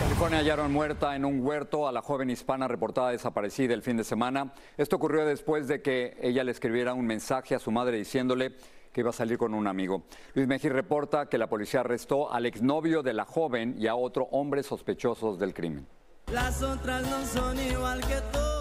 California 0.00 0.38
hallaron 0.38 0.72
muerta 0.72 1.14
en 1.14 1.26
un 1.26 1.44
huerto 1.44 1.86
a 1.86 1.92
la 1.92 2.00
joven 2.00 2.30
hispana 2.30 2.66
reportada 2.66 3.10
desaparecida 3.10 3.74
el 3.74 3.82
fin 3.82 3.98
de 3.98 4.04
semana. 4.04 4.54
Esto 4.78 4.96
ocurrió 4.96 5.26
después 5.26 5.68
de 5.68 5.82
que 5.82 6.16
ella 6.22 6.42
le 6.42 6.52
escribiera 6.52 6.94
un 6.94 7.06
mensaje 7.06 7.54
a 7.54 7.58
su 7.58 7.70
madre 7.70 7.98
diciéndole 7.98 8.56
que 8.92 9.02
iba 9.02 9.10
a 9.10 9.12
salir 9.12 9.36
con 9.36 9.52
un 9.52 9.66
amigo. 9.66 10.04
Luis 10.34 10.48
Mejía 10.48 10.72
reporta 10.72 11.28
que 11.28 11.36
la 11.36 11.48
policía 11.48 11.80
arrestó 11.80 12.32
al 12.32 12.46
exnovio 12.46 13.02
de 13.02 13.12
la 13.12 13.26
joven 13.26 13.76
y 13.78 13.86
a 13.86 13.94
otro 13.94 14.24
hombre 14.32 14.62
sospechosos 14.62 15.38
del 15.38 15.52
crimen. 15.52 15.86
Las 16.32 16.62
otras 16.62 17.02
no 17.10 17.26
son 17.26 17.58
igual 17.60 18.00
que 18.00 18.16
tú. 18.32 18.59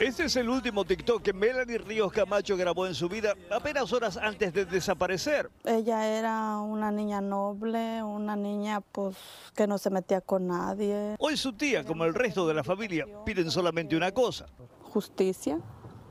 Este 0.00 0.24
es 0.24 0.36
el 0.36 0.48
último 0.48 0.86
TikTok 0.86 1.20
que 1.20 1.34
Melanie 1.34 1.76
Ríos 1.76 2.10
Camacho 2.10 2.56
grabó 2.56 2.86
en 2.86 2.94
su 2.94 3.06
vida 3.06 3.34
apenas 3.50 3.92
horas 3.92 4.16
antes 4.16 4.50
de 4.54 4.64
desaparecer. 4.64 5.50
Ella 5.62 6.06
era 6.06 6.56
una 6.56 6.90
niña 6.90 7.20
noble, 7.20 8.02
una 8.02 8.34
niña 8.34 8.80
pues 8.80 9.14
que 9.54 9.66
no 9.66 9.76
se 9.76 9.90
metía 9.90 10.22
con 10.22 10.46
nadie. 10.46 11.16
Hoy 11.18 11.36
su 11.36 11.52
tía, 11.52 11.84
como 11.84 12.06
el 12.06 12.14
resto 12.14 12.48
de 12.48 12.54
la 12.54 12.64
familia, 12.64 13.06
piden 13.26 13.50
solamente 13.50 13.94
una 13.94 14.10
cosa. 14.12 14.46
Justicia, 14.84 15.60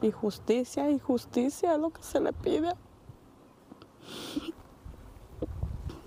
y 0.03 0.11
justicia, 0.11 0.91
y 0.91 0.99
justicia 0.99 1.73
es 1.73 1.79
lo 1.79 1.89
que 1.89 2.03
se 2.03 2.19
le 2.19 2.31
pide. 2.31 2.71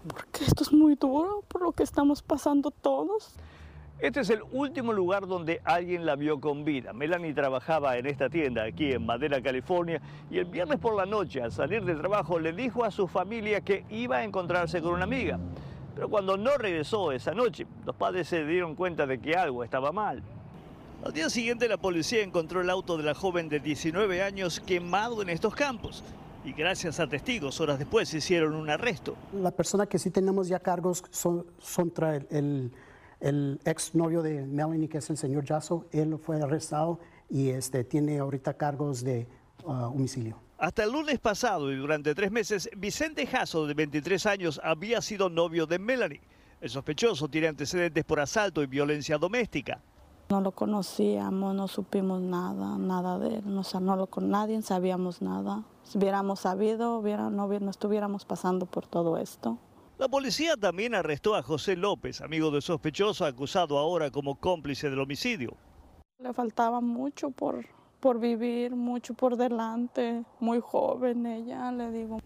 Porque 0.06 0.44
esto 0.44 0.62
es 0.62 0.72
muy 0.72 0.94
duro 0.94 1.42
por 1.48 1.62
lo 1.62 1.72
que 1.72 1.82
estamos 1.82 2.22
pasando 2.22 2.70
todos. 2.70 3.34
Este 4.02 4.18
es 4.18 4.30
el 4.30 4.42
último 4.50 4.92
lugar 4.92 5.28
donde 5.28 5.60
alguien 5.62 6.04
la 6.04 6.16
vio 6.16 6.40
con 6.40 6.64
vida. 6.64 6.92
Melanie 6.92 7.32
trabajaba 7.32 7.96
en 7.96 8.06
esta 8.06 8.28
tienda 8.28 8.64
aquí 8.64 8.90
en 8.90 9.06
Madera, 9.06 9.40
California, 9.40 10.02
y 10.28 10.38
el 10.38 10.46
viernes 10.46 10.80
por 10.80 10.96
la 10.96 11.06
noche, 11.06 11.40
al 11.40 11.52
salir 11.52 11.84
del 11.84 11.98
trabajo, 11.98 12.40
le 12.40 12.52
dijo 12.52 12.84
a 12.84 12.90
su 12.90 13.06
familia 13.06 13.60
que 13.60 13.84
iba 13.90 14.16
a 14.16 14.24
encontrarse 14.24 14.82
con 14.82 14.94
una 14.94 15.04
amiga. 15.04 15.38
Pero 15.94 16.08
cuando 16.08 16.36
no 16.36 16.56
regresó 16.56 17.12
esa 17.12 17.30
noche, 17.30 17.64
los 17.86 17.94
padres 17.94 18.26
se 18.26 18.44
dieron 18.44 18.74
cuenta 18.74 19.06
de 19.06 19.20
que 19.20 19.36
algo 19.36 19.62
estaba 19.62 19.92
mal. 19.92 20.20
Al 21.04 21.12
día 21.12 21.30
siguiente, 21.30 21.68
la 21.68 21.76
policía 21.76 22.24
encontró 22.24 22.60
el 22.60 22.70
auto 22.70 22.96
de 22.96 23.04
la 23.04 23.14
joven 23.14 23.48
de 23.48 23.60
19 23.60 24.20
años 24.20 24.58
quemado 24.58 25.22
en 25.22 25.28
estos 25.28 25.54
campos. 25.54 26.02
Y 26.44 26.52
gracias 26.54 26.98
a 26.98 27.06
testigos, 27.06 27.60
horas 27.60 27.78
después 27.78 28.12
hicieron 28.12 28.56
un 28.56 28.68
arresto. 28.68 29.14
La 29.32 29.52
persona 29.52 29.86
que 29.86 30.00
sí 30.00 30.10
tenemos 30.10 30.48
ya 30.48 30.58
cargos 30.58 31.04
son, 31.12 31.46
son 31.60 31.92
el, 32.30 32.72
el 33.22 33.60
ex 33.64 33.94
novio 33.94 34.20
de 34.20 34.44
Melanie, 34.46 34.88
que 34.88 34.98
es 34.98 35.08
el 35.08 35.16
señor 35.16 35.46
Jasso, 35.46 35.86
él 35.92 36.18
fue 36.18 36.42
arrestado 36.42 36.98
y 37.30 37.50
este, 37.50 37.84
tiene 37.84 38.18
ahorita 38.18 38.54
cargos 38.54 39.02
de 39.02 39.26
uh, 39.64 39.70
homicidio. 39.70 40.36
Hasta 40.58 40.84
el 40.84 40.92
lunes 40.92 41.18
pasado 41.18 41.72
y 41.72 41.76
durante 41.76 42.14
tres 42.14 42.30
meses, 42.30 42.68
Vicente 42.76 43.26
Jasso, 43.26 43.66
de 43.66 43.74
23 43.74 44.26
años, 44.26 44.60
había 44.62 45.00
sido 45.00 45.28
novio 45.28 45.66
de 45.66 45.78
Melanie. 45.78 46.20
El 46.60 46.70
sospechoso 46.70 47.28
tiene 47.28 47.48
antecedentes 47.48 48.04
por 48.04 48.20
asalto 48.20 48.62
y 48.62 48.66
violencia 48.66 49.18
doméstica. 49.18 49.80
No 50.28 50.40
lo 50.40 50.52
conocíamos, 50.52 51.54
no 51.54 51.68
supimos 51.68 52.20
nada, 52.20 52.78
nada 52.78 53.18
de 53.18 53.36
él. 53.38 53.58
O 53.58 53.64
sea, 53.64 53.80
no 53.80 53.96
lo 53.96 54.06
con 54.06 54.30
nadie 54.30 54.60
sabíamos 54.62 55.20
nada. 55.20 55.64
Si 55.84 55.98
hubiéramos 55.98 56.40
sabido, 56.40 56.98
hubiera, 56.98 57.30
no, 57.30 57.46
no 57.48 57.70
estuviéramos 57.70 58.24
pasando 58.24 58.66
por 58.66 58.86
todo 58.86 59.18
esto. 59.18 59.58
La 60.02 60.08
policía 60.08 60.56
también 60.56 60.96
arrestó 60.96 61.36
a 61.36 61.44
José 61.44 61.76
López, 61.76 62.22
amigo 62.22 62.50
del 62.50 62.60
sospechoso, 62.60 63.24
acusado 63.24 63.78
ahora 63.78 64.10
como 64.10 64.34
cómplice 64.34 64.90
del 64.90 64.98
homicidio. 64.98 65.56
Le 66.18 66.32
faltaba 66.32 66.80
mucho 66.80 67.30
por, 67.30 67.64
por 68.00 68.18
vivir, 68.18 68.72
mucho 68.72 69.14
por 69.14 69.36
delante, 69.36 70.24
muy 70.40 70.58
joven 70.60 71.24
ella, 71.24 71.70
le 71.70 71.92
digo. 71.92 72.18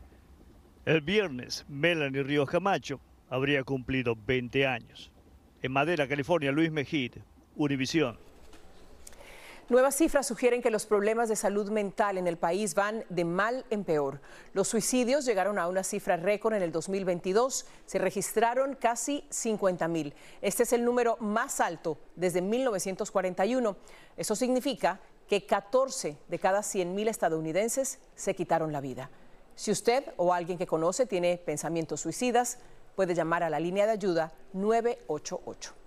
El 0.86 1.02
viernes, 1.02 1.66
Melanie 1.68 2.22
Ríos 2.22 2.48
Camacho 2.48 2.98
habría 3.28 3.62
cumplido 3.62 4.16
20 4.26 4.66
años. 4.66 5.12
En 5.60 5.70
Madera, 5.72 6.08
California, 6.08 6.52
Luis 6.52 6.72
Mejid, 6.72 7.16
Univisión. 7.56 8.18
Nuevas 9.68 9.96
cifras 9.96 10.28
sugieren 10.28 10.62
que 10.62 10.70
los 10.70 10.86
problemas 10.86 11.28
de 11.28 11.34
salud 11.34 11.72
mental 11.72 12.18
en 12.18 12.28
el 12.28 12.36
país 12.36 12.76
van 12.76 13.04
de 13.08 13.24
mal 13.24 13.64
en 13.70 13.82
peor. 13.82 14.20
Los 14.52 14.68
suicidios 14.68 15.24
llegaron 15.24 15.58
a 15.58 15.66
una 15.66 15.82
cifra 15.82 16.16
récord 16.16 16.54
en 16.54 16.62
el 16.62 16.70
2022. 16.70 17.66
Se 17.84 17.98
registraron 17.98 18.76
casi 18.76 19.24
50 19.28 19.88
mil. 19.88 20.14
Este 20.40 20.62
es 20.62 20.72
el 20.72 20.84
número 20.84 21.16
más 21.18 21.58
alto 21.58 21.98
desde 22.14 22.42
1941. 22.42 23.76
Eso 24.16 24.36
significa 24.36 25.00
que 25.28 25.46
14 25.46 26.16
de 26.28 26.38
cada 26.38 26.60
100.000 26.60 27.08
estadounidenses 27.08 27.98
se 28.14 28.36
quitaron 28.36 28.70
la 28.70 28.80
vida. 28.80 29.10
Si 29.56 29.72
usted 29.72 30.04
o 30.16 30.32
alguien 30.32 30.58
que 30.58 30.68
conoce 30.68 31.06
tiene 31.06 31.38
pensamientos 31.38 32.02
suicidas, 32.02 32.58
puede 32.94 33.16
llamar 33.16 33.42
a 33.42 33.50
la 33.50 33.58
línea 33.58 33.86
de 33.86 33.92
ayuda 33.92 34.32
988. 34.52 35.85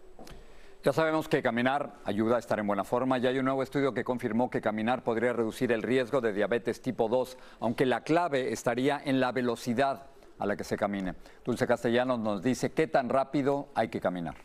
Ya 0.82 0.94
sabemos 0.94 1.28
que 1.28 1.42
caminar 1.42 1.98
ayuda 2.06 2.38
a 2.38 2.40
estar 2.40 2.58
en 2.58 2.66
buena 2.66 2.86
forma 2.86 3.18
y 3.18 3.28
hay 3.28 3.38
un 3.38 3.44
nuevo 3.44 3.62
estudio 3.64 3.94
que 3.94 4.06
confirmó 4.06 4.50
que 4.50 4.62
caminar 4.62 5.04
podría 5.04 5.34
reducir 5.34 5.74
el 5.74 5.84
riesgo 5.84 6.22
de 6.22 6.32
diabetes 6.32 6.82
tipo 6.82 7.10
2, 7.10 7.38
aunque 7.60 7.86
la 7.86 8.06
clave 8.06 8.54
estaría 8.54 9.02
en 9.04 9.20
la 9.20 9.34
velocidad 9.34 10.08
a 10.38 10.46
la 10.46 10.56
que 10.56 10.64
se 10.64 10.78
camine. 10.78 11.16
Dulce 11.44 11.68
Castellanos 11.68 12.20
nos 12.20 12.42
dice 12.42 12.72
qué 12.72 12.88
tan 12.88 13.10
rápido 13.10 13.68
hay 13.76 13.90
que 13.90 14.00
caminar. 14.00 14.36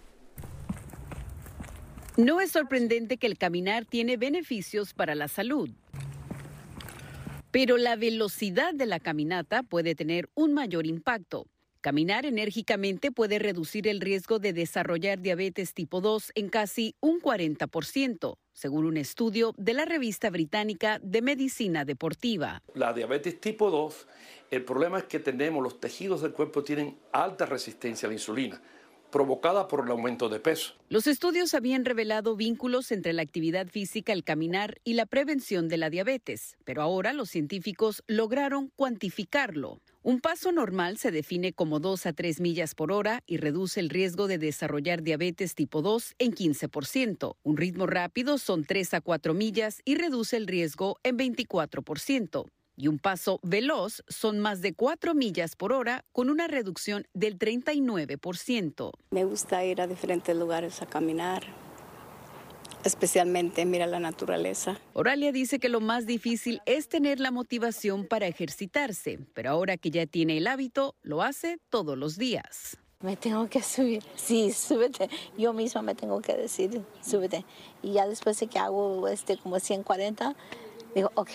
No 2.17 2.41
es 2.41 2.51
sorprendente 2.51 3.17
que 3.17 3.29
el 3.29 3.39
caminar 3.39 3.85
tiene 3.85 4.17
beneficios 4.17 4.93
para 4.93 5.15
la 5.15 5.29
salud. 5.29 5.71
Pero 7.53 7.77
la 7.77 7.95
velocidad 7.95 8.75
de 8.75 8.87
la 8.87 8.99
caminata 8.99 9.63
puede 9.63 9.95
tener 9.95 10.29
un 10.35 10.53
mayor 10.53 10.85
impacto. 10.85 11.47
Caminar 11.85 12.25
enérgicamente 12.25 13.13
puede 13.13 13.39
reducir 13.39 13.87
el 13.89 14.01
riesgo 14.01 14.39
de 14.39 14.55
desarrollar 14.55 15.21
diabetes 15.21 15.75
tipo 15.75 16.01
2 16.01 16.33
en 16.35 16.49
casi 16.49 16.97
un 17.01 17.21
40%, 17.21 18.39
según 18.55 18.87
un 18.87 18.97
estudio 18.97 19.53
de 19.59 19.75
la 19.75 19.85
revista 19.85 20.31
británica 20.31 20.99
de 21.03 21.21
medicina 21.21 21.85
deportiva. 21.85 22.63
La 22.73 22.95
diabetes 22.95 23.39
tipo 23.39 23.71
2, 23.71 24.09
el 24.51 24.65
problema 24.65 24.97
es 24.97 25.05
que 25.05 25.19
tenemos, 25.19 25.63
los 25.63 25.79
tejidos 25.79 26.23
del 26.23 26.33
cuerpo 26.33 26.65
tienen 26.65 26.97
alta 27.13 27.45
resistencia 27.45 28.07
a 28.07 28.09
la 28.09 28.15
insulina 28.15 28.63
provocada 29.15 29.69
por 29.69 29.85
el 29.85 29.93
aumento 29.93 30.29
de 30.29 30.41
peso. 30.41 30.75
Los 30.89 31.07
estudios 31.07 31.55
habían 31.55 31.85
revelado 31.85 32.35
vínculos 32.35 32.91
entre 32.91 33.13
la 33.13 33.23
actividad 33.23 33.69
física, 33.69 34.13
el 34.13 34.25
caminar 34.25 34.81
y 34.83 34.95
la 34.95 35.07
prevención 35.07 35.69
de 35.69 35.77
la 35.77 35.89
diabetes, 35.89 36.57
pero 36.65 36.83
ahora 36.83 37.13
los 37.13 37.31
científicos 37.31 38.03
lograron 38.09 38.73
cuantificarlo. 38.75 39.81
Un 40.03 40.21
paso 40.21 40.51
normal 40.51 40.99
se 40.99 41.13
define 41.13 41.53
como 41.53 41.79
2 41.79 42.07
a 42.07 42.13
3 42.13 42.41
millas 42.41 42.75
por 42.75 42.91
hora 42.91 43.23
y 43.25 43.37
reduce 43.37 43.79
el 43.79 43.89
riesgo 43.89 44.27
de 44.27 44.39
desarrollar 44.39 45.05
diabetes 45.05 45.55
tipo 45.55 45.81
2 45.81 46.17
en 46.19 46.33
15%. 46.33 47.37
Un 47.45 47.57
ritmo 47.57 47.87
rápido 47.87 48.39
son 48.39 48.65
3 48.65 48.95
a 48.95 49.01
4 49.01 49.33
millas 49.33 49.81
y 49.85 49.95
reduce 49.95 50.37
el 50.37 50.49
riesgo 50.49 50.99
en 51.05 51.17
24% 51.17 52.47
y 52.77 52.89
un 52.89 52.99
paso 52.99 53.41
veloz 53.43 54.03
son 54.09 54.41
más 54.41 54.61
de 54.61 54.75
4 54.75 55.15
millas 55.15 55.57
por 55.57 55.73
hora 55.73 56.05
con 56.13 56.31
una 56.31 56.47
reducción 56.47 57.07
del 57.15 57.39
39%. 57.39 58.91
Me 59.11 59.25
gusta 59.25 59.65
ir 59.65 59.81
a 59.81 59.87
diferentes 59.87 60.37
lugares 60.37 60.83
a 60.83 60.87
caminar, 60.87 61.45
especialmente 62.85 63.65
mira 63.65 63.87
la 63.87 64.01
naturaleza. 64.01 64.79
Oralia 64.93 65.33
dice 65.33 65.59
que 65.59 65.69
lo 65.69 65.81
más 65.81 66.07
difícil 66.07 66.61
es 66.67 66.89
tener 66.89 67.21
la 67.21 67.31
motivación 67.31 68.07
para 68.07 68.27
ejercitarse, 68.27 69.19
pero 69.35 69.51
ahora 69.51 69.77
que 69.77 69.91
ya 69.91 70.07
tiene 70.07 70.39
el 70.39 70.47
hábito, 70.47 70.95
lo 71.03 71.23
hace 71.23 71.59
todos 71.71 71.97
los 71.97 72.17
días. 72.19 72.79
Me 73.01 73.17
tengo 73.17 73.49
que 73.51 73.61
subir. 73.61 74.03
Sí, 74.15 74.51
súbete. 74.53 75.11
Yo 75.37 75.53
misma 75.53 75.83
me 75.83 75.95
tengo 75.95 76.23
que 76.23 76.35
decir, 76.35 76.83
súbete. 77.03 77.45
Y 77.83 77.93
ya 77.93 78.07
después 78.07 78.41
de 78.41 78.47
que 78.47 78.59
hago 78.59 79.09
este 79.09 79.37
como 79.37 79.61
140, 79.61 80.35
digo, 80.95 81.13
ok, 81.15 81.29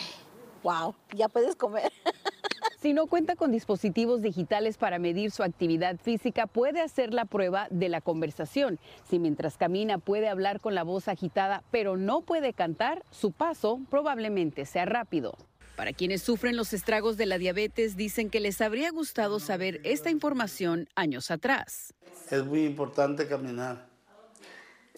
wow, 0.64 0.96
ya 1.16 1.30
puedes 1.30 1.56
comer. 1.56 1.92
Si 2.82 2.94
no 2.94 3.08
cuenta 3.08 3.36
con 3.36 3.52
dispositivos 3.52 4.22
digitales 4.22 4.78
para 4.78 5.00
medir 5.00 5.32
su 5.32 5.44
actividad 5.44 5.98
física, 5.98 6.48
puede 6.48 6.80
hacer 6.80 7.14
la 7.14 7.26
prueba 7.26 7.68
de 7.72 7.90
la 7.90 8.00
conversación. 8.00 8.80
Si 9.10 9.20
mientras 9.20 9.58
camina 9.58 9.98
puede 9.98 10.30
hablar 10.30 10.62
con 10.62 10.76
la 10.76 10.84
voz 10.84 11.10
agitada, 11.10 11.62
pero 11.72 11.98
no 11.98 12.22
puede 12.22 12.54
cantar, 12.54 13.04
su 13.12 13.34
paso 13.34 13.82
probablemente 13.90 14.66
sea 14.66 14.86
rápido. 14.86 15.36
Para 15.76 15.92
quienes 15.92 16.22
sufren 16.22 16.56
los 16.56 16.72
estragos 16.72 17.18
de 17.18 17.26
la 17.26 17.38
diabetes, 17.38 17.98
dicen 17.98 18.30
que 18.30 18.40
les 18.40 18.62
habría 18.62 18.92
gustado 18.92 19.42
saber 19.42 19.82
esta 19.84 20.10
información 20.10 20.88
años 20.96 21.32
atrás. 21.32 21.94
Es 22.32 22.46
muy 22.46 22.64
importante 22.64 23.28
caminar. 23.28 23.90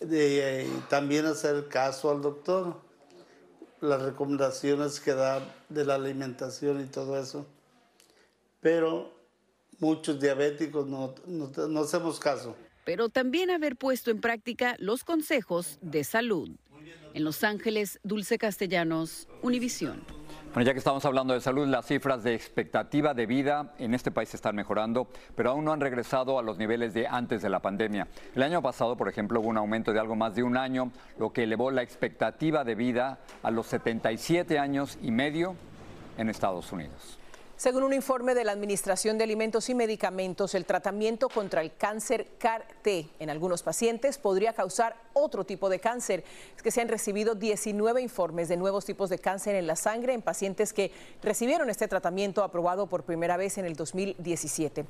y 0.01 0.65
también 0.87 1.25
hacer 1.25 1.67
caso 1.67 2.11
al 2.11 2.21
doctor 2.21 2.90
las 3.81 4.01
recomendaciones 4.01 4.99
que 4.99 5.13
da 5.13 5.43
de 5.69 5.85
la 5.85 5.95
alimentación 5.95 6.81
y 6.81 6.85
todo 6.85 7.19
eso. 7.19 7.45
Pero 8.61 9.11
muchos 9.79 10.19
diabéticos 10.19 10.87
no, 10.87 11.15
no, 11.25 11.79
hacemos 11.81 12.19
caso. 12.19 12.55
Pero 12.85 13.09
también 13.09 13.49
haber 13.49 13.75
puesto 13.75 14.11
en 14.11 14.21
práctica 14.21 14.75
los 14.79 15.03
consejos 15.03 15.79
de 15.81 16.03
salud. 16.03 16.49
En 17.13 17.25
Los 17.25 17.43
Ángeles, 17.43 17.99
Dulce 18.03 18.37
Castellanos, 18.37 19.27
Univisión. 19.41 20.01
Bueno, 20.53 20.67
ya 20.67 20.73
que 20.73 20.79
estamos 20.79 21.05
hablando 21.05 21.33
de 21.33 21.39
salud, 21.39 21.65
las 21.65 21.85
cifras 21.85 22.23
de 22.23 22.35
expectativa 22.35 23.13
de 23.13 23.25
vida 23.25 23.71
en 23.79 23.93
este 23.93 24.11
país 24.11 24.33
están 24.33 24.53
mejorando, 24.53 25.07
pero 25.33 25.51
aún 25.51 25.63
no 25.63 25.71
han 25.71 25.79
regresado 25.79 26.37
a 26.37 26.41
los 26.41 26.57
niveles 26.57 26.93
de 26.93 27.07
antes 27.07 27.41
de 27.41 27.47
la 27.47 27.61
pandemia. 27.61 28.09
El 28.35 28.43
año 28.43 28.61
pasado, 28.61 28.97
por 28.97 29.07
ejemplo, 29.07 29.39
hubo 29.39 29.47
un 29.47 29.55
aumento 29.55 29.93
de 29.93 30.01
algo 30.01 30.17
más 30.17 30.35
de 30.35 30.43
un 30.43 30.57
año, 30.57 30.91
lo 31.17 31.31
que 31.31 31.43
elevó 31.43 31.71
la 31.71 31.83
expectativa 31.83 32.65
de 32.65 32.75
vida 32.75 33.19
a 33.43 33.49
los 33.49 33.67
77 33.67 34.59
años 34.59 34.97
y 35.01 35.11
medio 35.11 35.55
en 36.17 36.29
Estados 36.29 36.69
Unidos. 36.73 37.17
Según 37.61 37.83
un 37.83 37.93
informe 37.93 38.33
de 38.33 38.43
la 38.43 38.53
Administración 38.53 39.19
de 39.19 39.23
Alimentos 39.23 39.69
y 39.69 39.75
Medicamentos, 39.75 40.55
el 40.55 40.65
tratamiento 40.65 41.29
contra 41.29 41.61
el 41.61 41.75
cáncer 41.75 42.25
CAR-T 42.39 43.07
en 43.19 43.29
algunos 43.29 43.61
pacientes 43.61 44.17
podría 44.17 44.53
causar 44.53 44.95
otro 45.13 45.45
tipo 45.45 45.69
de 45.69 45.79
cáncer. 45.79 46.23
Es 46.55 46.63
que 46.63 46.71
se 46.71 46.81
han 46.81 46.87
recibido 46.87 47.35
19 47.35 48.01
informes 48.01 48.49
de 48.49 48.57
nuevos 48.57 48.85
tipos 48.85 49.11
de 49.11 49.19
cáncer 49.19 49.53
en 49.53 49.67
la 49.67 49.75
sangre 49.75 50.13
en 50.13 50.23
pacientes 50.23 50.73
que 50.73 50.91
recibieron 51.21 51.69
este 51.69 51.87
tratamiento 51.87 52.43
aprobado 52.43 52.87
por 52.87 53.03
primera 53.03 53.37
vez 53.37 53.59
en 53.59 53.65
el 53.65 53.75
2017. 53.75 54.87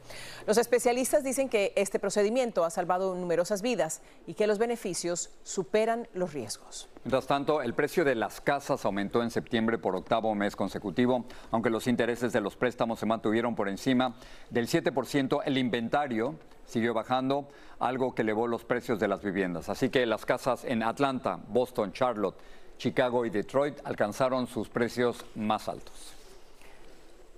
Los 0.48 0.58
especialistas 0.58 1.26
dicen 1.26 1.50
que 1.50 1.74
este 1.76 2.00
procedimiento 2.00 2.64
ha 2.64 2.70
salvado 2.70 3.14
numerosas 3.16 3.62
vidas 3.62 4.02
y 4.28 4.36
que 4.36 4.48
los 4.48 4.60
beneficios 4.60 5.30
superan 5.44 6.08
los 6.14 6.32
riesgos. 6.32 6.88
Mientras 7.04 7.26
tanto, 7.26 7.64
el 7.64 7.74
precio 7.74 8.06
de 8.06 8.14
las 8.14 8.42
casas 8.42 8.86
aumentó 8.86 9.24
en 9.24 9.32
septiembre 9.32 9.80
por 9.80 9.96
octavo 9.96 10.36
mes 10.36 10.56
consecutivo, 10.56 11.26
aunque 11.50 11.72
los 11.72 11.88
intereses 11.88 12.32
de 12.32 12.42
los 12.42 12.56
préstamos 12.62 13.00
se 13.00 13.08
mantuvieron 13.08 13.56
por 13.56 13.68
encima 13.68 14.14
del 14.52 14.68
7%, 14.68 15.42
el 15.44 15.58
inventario 15.58 16.36
siguió 16.68 16.94
bajando, 16.94 17.50
algo 17.80 18.14
que 18.14 18.22
elevó 18.22 18.46
los 18.46 18.64
precios 18.64 19.00
de 19.00 19.08
las 19.08 19.24
viviendas. 19.24 19.68
Así 19.68 19.90
que 19.90 20.06
las 20.06 20.28
casas 20.28 20.64
en 20.64 20.84
Atlanta, 20.84 21.40
Boston, 21.48 21.92
Charlotte, 21.92 22.36
Chicago 22.78 23.26
y 23.26 23.32
Detroit 23.32 23.80
alcanzaron 23.84 24.46
sus 24.46 24.70
precios 24.70 25.26
más 25.34 25.68
altos. 25.68 26.21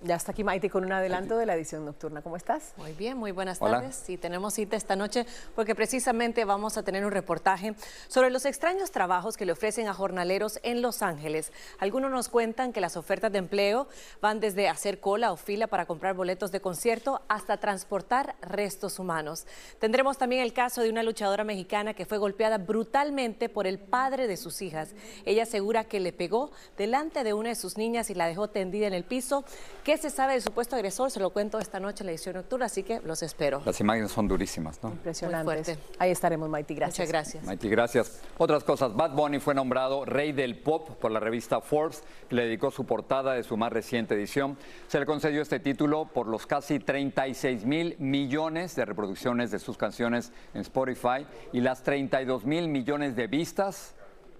Ya 0.04 0.16
está 0.16 0.32
aquí 0.32 0.44
Maite 0.44 0.68
con 0.68 0.84
un 0.84 0.92
adelanto 0.92 1.38
de 1.38 1.46
la 1.46 1.54
edición 1.54 1.86
nocturna. 1.86 2.20
¿Cómo 2.20 2.36
estás? 2.36 2.74
Muy 2.76 2.92
bien, 2.92 3.16
muy 3.16 3.32
buenas 3.32 3.58
tardes. 3.58 4.06
Y 4.10 4.18
tenemos 4.18 4.52
cita 4.52 4.76
esta 4.76 4.96
noche 4.96 5.24
porque 5.54 5.74
precisamente 5.74 6.44
vamos 6.44 6.76
a 6.76 6.82
tener 6.82 7.06
un 7.06 7.10
reportaje 7.10 7.74
sobre 8.08 8.28
los 8.28 8.44
extraños 8.44 8.90
trabajos 8.90 9.38
que 9.38 9.46
le 9.46 9.52
ofrecen 9.52 9.88
a 9.88 9.94
jornaleros 9.94 10.60
en 10.62 10.82
Los 10.82 11.00
Ángeles. 11.00 11.54
Algunos 11.78 12.10
nos 12.10 12.28
cuentan 12.28 12.74
que 12.74 12.82
las 12.82 12.98
ofertas 12.98 13.32
de 13.32 13.38
empleo 13.38 13.88
van 14.20 14.40
desde 14.40 14.68
hacer 14.68 15.00
cola 15.00 15.32
o 15.32 15.38
fila 15.38 15.68
para 15.68 15.86
comprar 15.86 16.14
boletos 16.14 16.52
de 16.52 16.60
concierto 16.60 17.22
hasta 17.28 17.56
transportar 17.56 18.36
restos 18.42 18.98
humanos. 18.98 19.46
Tendremos 19.78 20.18
también 20.18 20.42
el 20.42 20.52
caso 20.52 20.82
de 20.82 20.90
una 20.90 21.02
luchadora 21.02 21.44
mexicana 21.44 21.94
que 21.94 22.04
fue 22.04 22.18
golpeada 22.18 22.58
brutalmente 22.58 23.48
por 23.48 23.66
el 23.66 23.78
padre 23.78 24.26
de 24.26 24.36
sus 24.36 24.60
hijas. 24.60 24.90
Ella 25.24 25.44
asegura 25.44 25.84
que 25.84 25.98
le 25.98 26.12
pegó 26.12 26.50
delante 26.76 27.24
de 27.24 27.32
una 27.32 27.48
de 27.48 27.54
sus 27.54 27.78
niñas 27.78 28.10
y 28.10 28.14
la 28.14 28.26
dejó 28.26 28.48
tendida 28.48 28.86
en 28.86 28.92
el 28.92 29.04
piso. 29.04 29.46
¿Qué 29.82 29.93
se 29.98 30.10
sabe 30.10 30.34
del 30.34 30.42
supuesto 30.42 30.76
agresor? 30.76 31.10
Se 31.10 31.20
lo 31.20 31.30
cuento 31.30 31.58
esta 31.58 31.80
noche 31.80 32.02
en 32.02 32.06
la 32.06 32.12
edición 32.12 32.36
nocturna, 32.36 32.66
así 32.66 32.82
que 32.82 33.00
los 33.00 33.22
espero. 33.22 33.62
Las 33.64 33.80
imágenes 33.80 34.10
son 34.10 34.28
durísimas, 34.28 34.82
¿no? 34.82 34.90
Impresionantes. 34.90 35.78
Ahí 35.98 36.10
estaremos, 36.10 36.48
Maiti. 36.48 36.74
Gracias. 36.74 36.98
Muchas 36.98 37.08
gracias. 37.08 37.44
Maiti, 37.44 37.68
gracias. 37.68 38.20
Otras 38.38 38.64
cosas. 38.64 38.94
Bad 38.94 39.12
Bunny 39.12 39.38
fue 39.38 39.54
nombrado 39.54 40.04
rey 40.04 40.32
del 40.32 40.58
pop 40.58 40.90
por 41.00 41.10
la 41.10 41.20
revista 41.20 41.60
Forbes, 41.60 42.02
que 42.28 42.34
le 42.34 42.44
dedicó 42.44 42.70
su 42.70 42.84
portada 42.84 43.34
de 43.34 43.42
su 43.42 43.56
más 43.56 43.72
reciente 43.72 44.14
edición. 44.14 44.56
Se 44.88 44.98
le 44.98 45.06
concedió 45.06 45.42
este 45.42 45.60
título 45.60 46.06
por 46.06 46.26
los 46.26 46.46
casi 46.46 46.78
36 46.78 47.64
mil 47.64 47.96
millones 47.98 48.76
de 48.76 48.84
reproducciones 48.84 49.50
de 49.50 49.58
sus 49.58 49.76
canciones 49.76 50.32
en 50.54 50.62
Spotify 50.62 51.26
y 51.52 51.60
las 51.60 51.82
32 51.82 52.44
mil 52.44 52.68
millones 52.68 53.16
de 53.16 53.26
vistas 53.26 53.94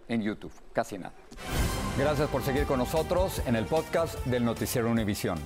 en 0.08 0.22
YouTube. 0.22 0.52
Casi 0.72 0.98
nada. 0.98 1.14
Gracias 1.96 2.28
por 2.28 2.42
seguir 2.42 2.66
con 2.66 2.80
nosotros 2.80 3.40
en 3.46 3.54
el 3.54 3.66
podcast 3.66 4.18
del 4.26 4.44
Noticiero 4.44 4.90
Univisión. 4.90 5.38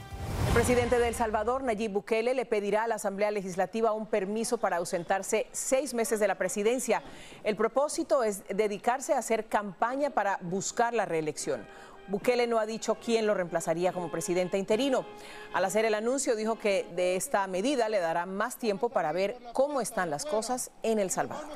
El 0.47 0.55
presidente 0.55 0.99
de 0.99 1.09
El 1.09 1.15
Salvador, 1.15 1.63
Nayib 1.63 1.93
Bukele, 1.93 2.33
le 2.33 2.47
pedirá 2.47 2.85
a 2.85 2.87
la 2.87 2.95
Asamblea 2.95 3.31
Legislativa 3.31 3.93
un 3.93 4.07
permiso 4.07 4.57
para 4.57 4.79
ausentarse 4.79 5.47
seis 5.53 5.93
meses 5.93 6.21
de 6.21 6.27
la 6.27 6.37
presidencia. 6.37 7.03
El 7.45 7.55
propósito 7.55 8.25
es 8.25 8.45
dedicarse 8.49 9.13
a 9.13 9.19
hacer 9.19 9.45
campaña 9.49 10.09
para 10.09 10.39
buscar 10.41 10.95
la 10.95 11.05
reelección. 11.05 11.67
Bukele 12.09 12.47
no 12.47 12.59
ha 12.59 12.65
dicho 12.65 12.95
quién 12.95 13.27
lo 13.27 13.35
reemplazaría 13.35 13.93
como 13.93 14.11
presidente 14.11 14.57
interino. 14.57 15.05
Al 15.53 15.65
hacer 15.65 15.85
el 15.85 15.95
anuncio 15.95 16.37
dijo 16.37 16.59
que 16.59 16.87
de 16.97 17.17
esta 17.17 17.47
medida 17.47 17.91
le 17.91 17.99
dará 17.99 18.25
más 18.25 18.57
tiempo 18.57 18.89
para 18.89 19.13
ver 19.13 19.37
cómo 19.53 19.83
están 19.83 20.09
las 20.09 20.25
cosas 20.25 20.71
en 20.83 20.99
El 20.99 21.11
Salvador. 21.11 21.47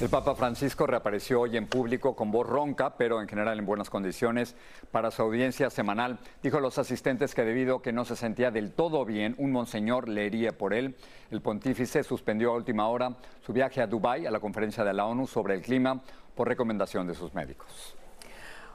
El 0.00 0.08
Papa 0.08 0.34
Francisco 0.34 0.86
reapareció 0.86 1.42
hoy 1.42 1.58
en 1.58 1.66
público 1.66 2.16
con 2.16 2.30
voz 2.30 2.46
ronca, 2.46 2.96
pero 2.96 3.20
en 3.20 3.28
general 3.28 3.58
en 3.58 3.66
buenas 3.66 3.90
condiciones 3.90 4.54
para 4.90 5.10
su 5.10 5.20
audiencia 5.20 5.68
semanal. 5.68 6.18
Dijo 6.42 6.56
a 6.56 6.60
los 6.60 6.78
asistentes 6.78 7.34
que 7.34 7.44
debido 7.44 7.76
a 7.76 7.82
que 7.82 7.92
no 7.92 8.06
se 8.06 8.16
sentía 8.16 8.50
del 8.50 8.72
todo 8.72 9.04
bien, 9.04 9.34
un 9.36 9.52
monseñor 9.52 10.08
leería 10.08 10.52
por 10.52 10.72
él. 10.72 10.96
El 11.30 11.42
pontífice 11.42 12.02
suspendió 12.02 12.52
a 12.52 12.56
última 12.56 12.88
hora 12.88 13.16
su 13.44 13.52
viaje 13.52 13.82
a 13.82 13.86
Dubái 13.86 14.24
a 14.24 14.30
la 14.30 14.40
conferencia 14.40 14.84
de 14.84 14.94
la 14.94 15.04
ONU 15.04 15.26
sobre 15.26 15.54
el 15.54 15.60
clima 15.60 16.00
por 16.34 16.48
recomendación 16.48 17.06
de 17.06 17.14
sus 17.14 17.34
médicos. 17.34 17.96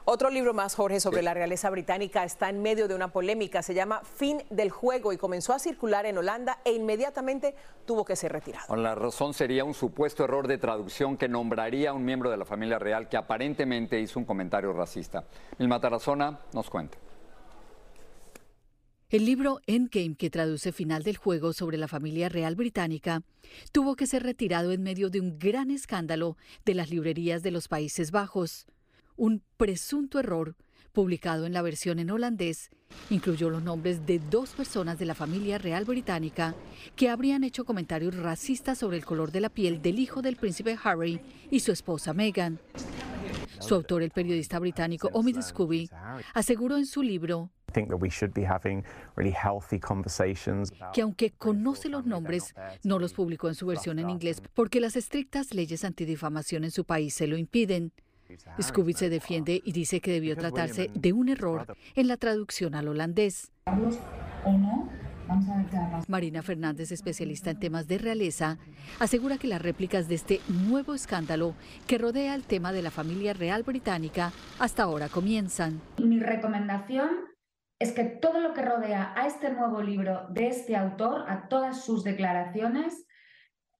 Otro 0.04 0.30
libro 0.30 0.52
más, 0.52 0.74
Jorge, 0.74 0.98
sobre 0.98 1.22
la 1.22 1.32
realeza 1.32 1.70
británica 1.70 2.24
está 2.24 2.50
en 2.50 2.60
medio 2.60 2.88
de 2.88 2.96
una 2.96 3.12
polémica. 3.12 3.62
Se 3.62 3.72
llama 3.72 4.02
Fin 4.02 4.42
del 4.50 4.70
Juego 4.70 5.12
y 5.12 5.16
comenzó 5.16 5.52
a 5.52 5.60
circular 5.60 6.06
en 6.06 6.18
Holanda 6.18 6.58
e 6.64 6.72
inmediatamente 6.72 7.54
tuvo 7.86 8.04
que 8.04 8.16
ser 8.16 8.32
retirado. 8.32 8.74
La 8.74 8.96
razón 8.96 9.32
sería 9.32 9.62
un 9.62 9.74
supuesto 9.74 10.24
error 10.24 10.48
de 10.48 10.58
traducción 10.58 11.16
que 11.16 11.28
nombraría 11.28 11.90
a 11.90 11.92
un 11.92 12.04
miembro 12.04 12.30
de 12.32 12.36
la 12.36 12.44
familia 12.44 12.80
real 12.80 13.08
que 13.08 13.16
aparentemente 13.16 14.00
hizo 14.00 14.18
un 14.18 14.24
comentario 14.24 14.72
racista. 14.72 15.24
Milma 15.58 15.80
Tarazona 15.80 16.40
nos 16.52 16.68
cuenta. 16.68 16.98
El 19.08 19.24
libro 19.24 19.60
Endgame, 19.66 20.16
que 20.16 20.30
traduce 20.30 20.72
Final 20.72 21.04
del 21.04 21.16
Juego 21.16 21.52
sobre 21.52 21.76
la 21.76 21.86
familia 21.86 22.28
real 22.28 22.56
británica, 22.56 23.22
tuvo 23.70 23.94
que 23.94 24.08
ser 24.08 24.24
retirado 24.24 24.72
en 24.72 24.82
medio 24.82 25.10
de 25.10 25.20
un 25.20 25.38
gran 25.38 25.70
escándalo 25.70 26.36
de 26.64 26.74
las 26.74 26.90
librerías 26.90 27.44
de 27.44 27.52
los 27.52 27.68
Países 27.68 28.10
Bajos. 28.10 28.66
Un 29.16 29.42
presunto 29.56 30.18
error, 30.18 30.56
publicado 30.92 31.46
en 31.46 31.52
la 31.52 31.62
versión 31.62 31.98
en 31.98 32.10
holandés, 32.10 32.70
incluyó 33.10 33.50
los 33.50 33.62
nombres 33.62 34.06
de 34.06 34.18
dos 34.18 34.50
personas 34.50 34.98
de 34.98 35.06
la 35.06 35.14
familia 35.14 35.58
real 35.58 35.84
británica 35.84 36.54
que 36.96 37.08
habrían 37.08 37.44
hecho 37.44 37.64
comentarios 37.64 38.16
racistas 38.16 38.78
sobre 38.78 38.96
el 38.96 39.04
color 39.04 39.32
de 39.32 39.40
la 39.40 39.48
piel 39.48 39.80
del 39.82 39.98
hijo 39.98 40.22
del 40.22 40.36
príncipe 40.36 40.76
Harry 40.82 41.20
y 41.50 41.60
su 41.60 41.72
esposa 41.72 42.12
Meghan. 42.12 42.58
Su 43.60 43.74
autor, 43.74 44.02
el 44.02 44.10
periodista 44.10 44.58
británico 44.58 45.08
Omid 45.12 45.40
Scooby, 45.40 45.88
aseguró 46.34 46.76
en 46.76 46.86
su 46.86 47.02
libro 47.02 47.50
que 50.92 51.02
aunque 51.02 51.30
conoce 51.30 51.88
los 51.88 52.04
nombres, 52.04 52.54
no 52.84 52.98
los 52.98 53.14
publicó 53.14 53.48
en 53.48 53.54
su 53.54 53.66
versión 53.66 53.98
en 53.98 54.10
inglés 54.10 54.42
porque 54.52 54.80
las 54.80 54.96
estrictas 54.96 55.54
leyes 55.54 55.84
antidifamación 55.84 56.64
en 56.64 56.70
su 56.70 56.84
país 56.84 57.14
se 57.14 57.26
lo 57.26 57.36
impiden. 57.38 57.92
Scooby 58.60 58.92
se 58.94 59.08
defiende 59.08 59.60
y 59.64 59.72
dice 59.72 60.00
que 60.00 60.12
debió 60.12 60.36
tratarse 60.36 60.90
de 60.94 61.12
un 61.12 61.28
error 61.28 61.76
en 61.94 62.08
la 62.08 62.16
traducción 62.16 62.74
al 62.74 62.88
holandés. 62.88 63.52
Marina 66.08 66.42
Fernández, 66.42 66.92
especialista 66.92 67.50
en 67.50 67.60
temas 67.60 67.86
de 67.86 67.98
realeza, 67.98 68.58
asegura 68.98 69.38
que 69.38 69.46
las 69.46 69.62
réplicas 69.62 70.08
de 70.08 70.16
este 70.16 70.40
nuevo 70.48 70.94
escándalo 70.94 71.54
que 71.86 71.98
rodea 71.98 72.34
el 72.34 72.44
tema 72.44 72.72
de 72.72 72.82
la 72.82 72.90
familia 72.90 73.32
real 73.32 73.62
británica 73.62 74.32
hasta 74.58 74.82
ahora 74.82 75.08
comienzan. 75.08 75.80
Mi 75.98 76.20
recomendación 76.20 77.10
es 77.78 77.92
que 77.92 78.04
todo 78.04 78.40
lo 78.40 78.52
que 78.52 78.62
rodea 78.62 79.12
a 79.16 79.26
este 79.26 79.52
nuevo 79.52 79.82
libro 79.82 80.26
de 80.30 80.48
este 80.48 80.76
autor, 80.76 81.24
a 81.28 81.48
todas 81.48 81.84
sus 81.84 82.04
declaraciones, 82.04 83.06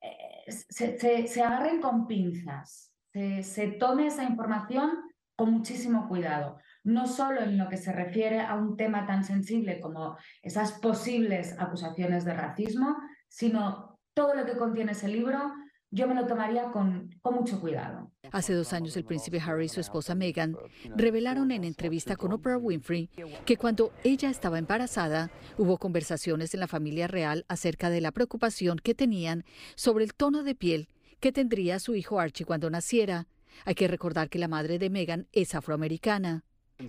eh, 0.01 0.51
se, 0.51 0.99
se 1.29 1.43
agarren 1.43 1.81
con 1.81 2.07
pinzas 2.07 2.92
se, 3.13 3.69
tome 3.79 4.07
esa 4.07 4.25
información 4.25 4.99
con 5.37 5.51
muchísimo 5.51 6.09
cuidado, 6.09 6.59
no 6.85 7.07
solo 7.07 7.41
en 7.43 7.59
lo 7.59 7.69
que 7.69 7.77
se 7.77 7.93
refiere 7.93 8.41
a 8.41 8.55
un 8.55 8.77
tema 8.77 9.07
tan 9.07 9.25
sensible 9.25 9.81
como 9.81 10.17
esas 10.43 10.73
posibles 10.73 11.55
acusaciones 11.59 12.25
de 12.25 12.35
racismo, 12.35 12.97
sino 13.29 13.99
todo 14.15 14.35
lo 14.35 14.45
que 14.45 14.57
contiene 14.57 14.93
ese 14.93 15.09
libro, 15.09 15.53
yo 15.91 16.07
me 16.07 16.15
lo 16.15 16.27
tomaría 16.27 16.71
con, 16.71 17.11
con, 17.21 17.35
mucho 17.35 17.61
cuidado. 17.61 18.11
Hace 18.31 18.55
dos 18.55 18.73
años 18.73 18.97
el 18.97 19.05
príncipe 19.05 19.41
Harry 19.41 19.67
y 19.67 19.69
su 19.69 19.81
esposa 19.81 20.15
Meghan 20.15 20.57
revelaron 20.97 21.51
en 21.51 21.65
entrevista 21.65 22.17
con 22.17 22.33
Oprah 22.33 22.57
Winfrey 22.57 23.11
que 23.45 23.59
cuando 23.59 23.93
ella 24.03 24.31
estaba 24.31 24.59
embarazada 24.59 25.31
hubo 25.59 25.77
conversaciones 25.77 26.55
en 26.55 26.61
la 26.61 26.67
familia 26.67 27.09
real 27.09 27.45
acerca 27.49 27.91
de 27.91 28.01
la 28.01 28.11
preocupación 28.11 28.79
que 28.79 28.95
tenían 28.95 29.45
sobre 29.75 30.05
el 30.05 30.15
tono 30.15 30.43
de 30.43 30.55
piel 30.55 30.89
que 31.23 31.33
tendría 31.33 31.79
su 31.79 31.95
hijo 31.95 32.19
Archie 32.19 32.45
cuando 32.45 32.69
naciera. 32.69 33.29
Hay 33.65 33.77
que 33.77 33.87
recordar 33.87 34.29
que 34.29 34.41
la 34.41 34.49
madre 34.49 34.81
de 34.81 34.91
Meghan 34.91 35.29
es 35.33 35.55
afroamericana. 35.55 36.43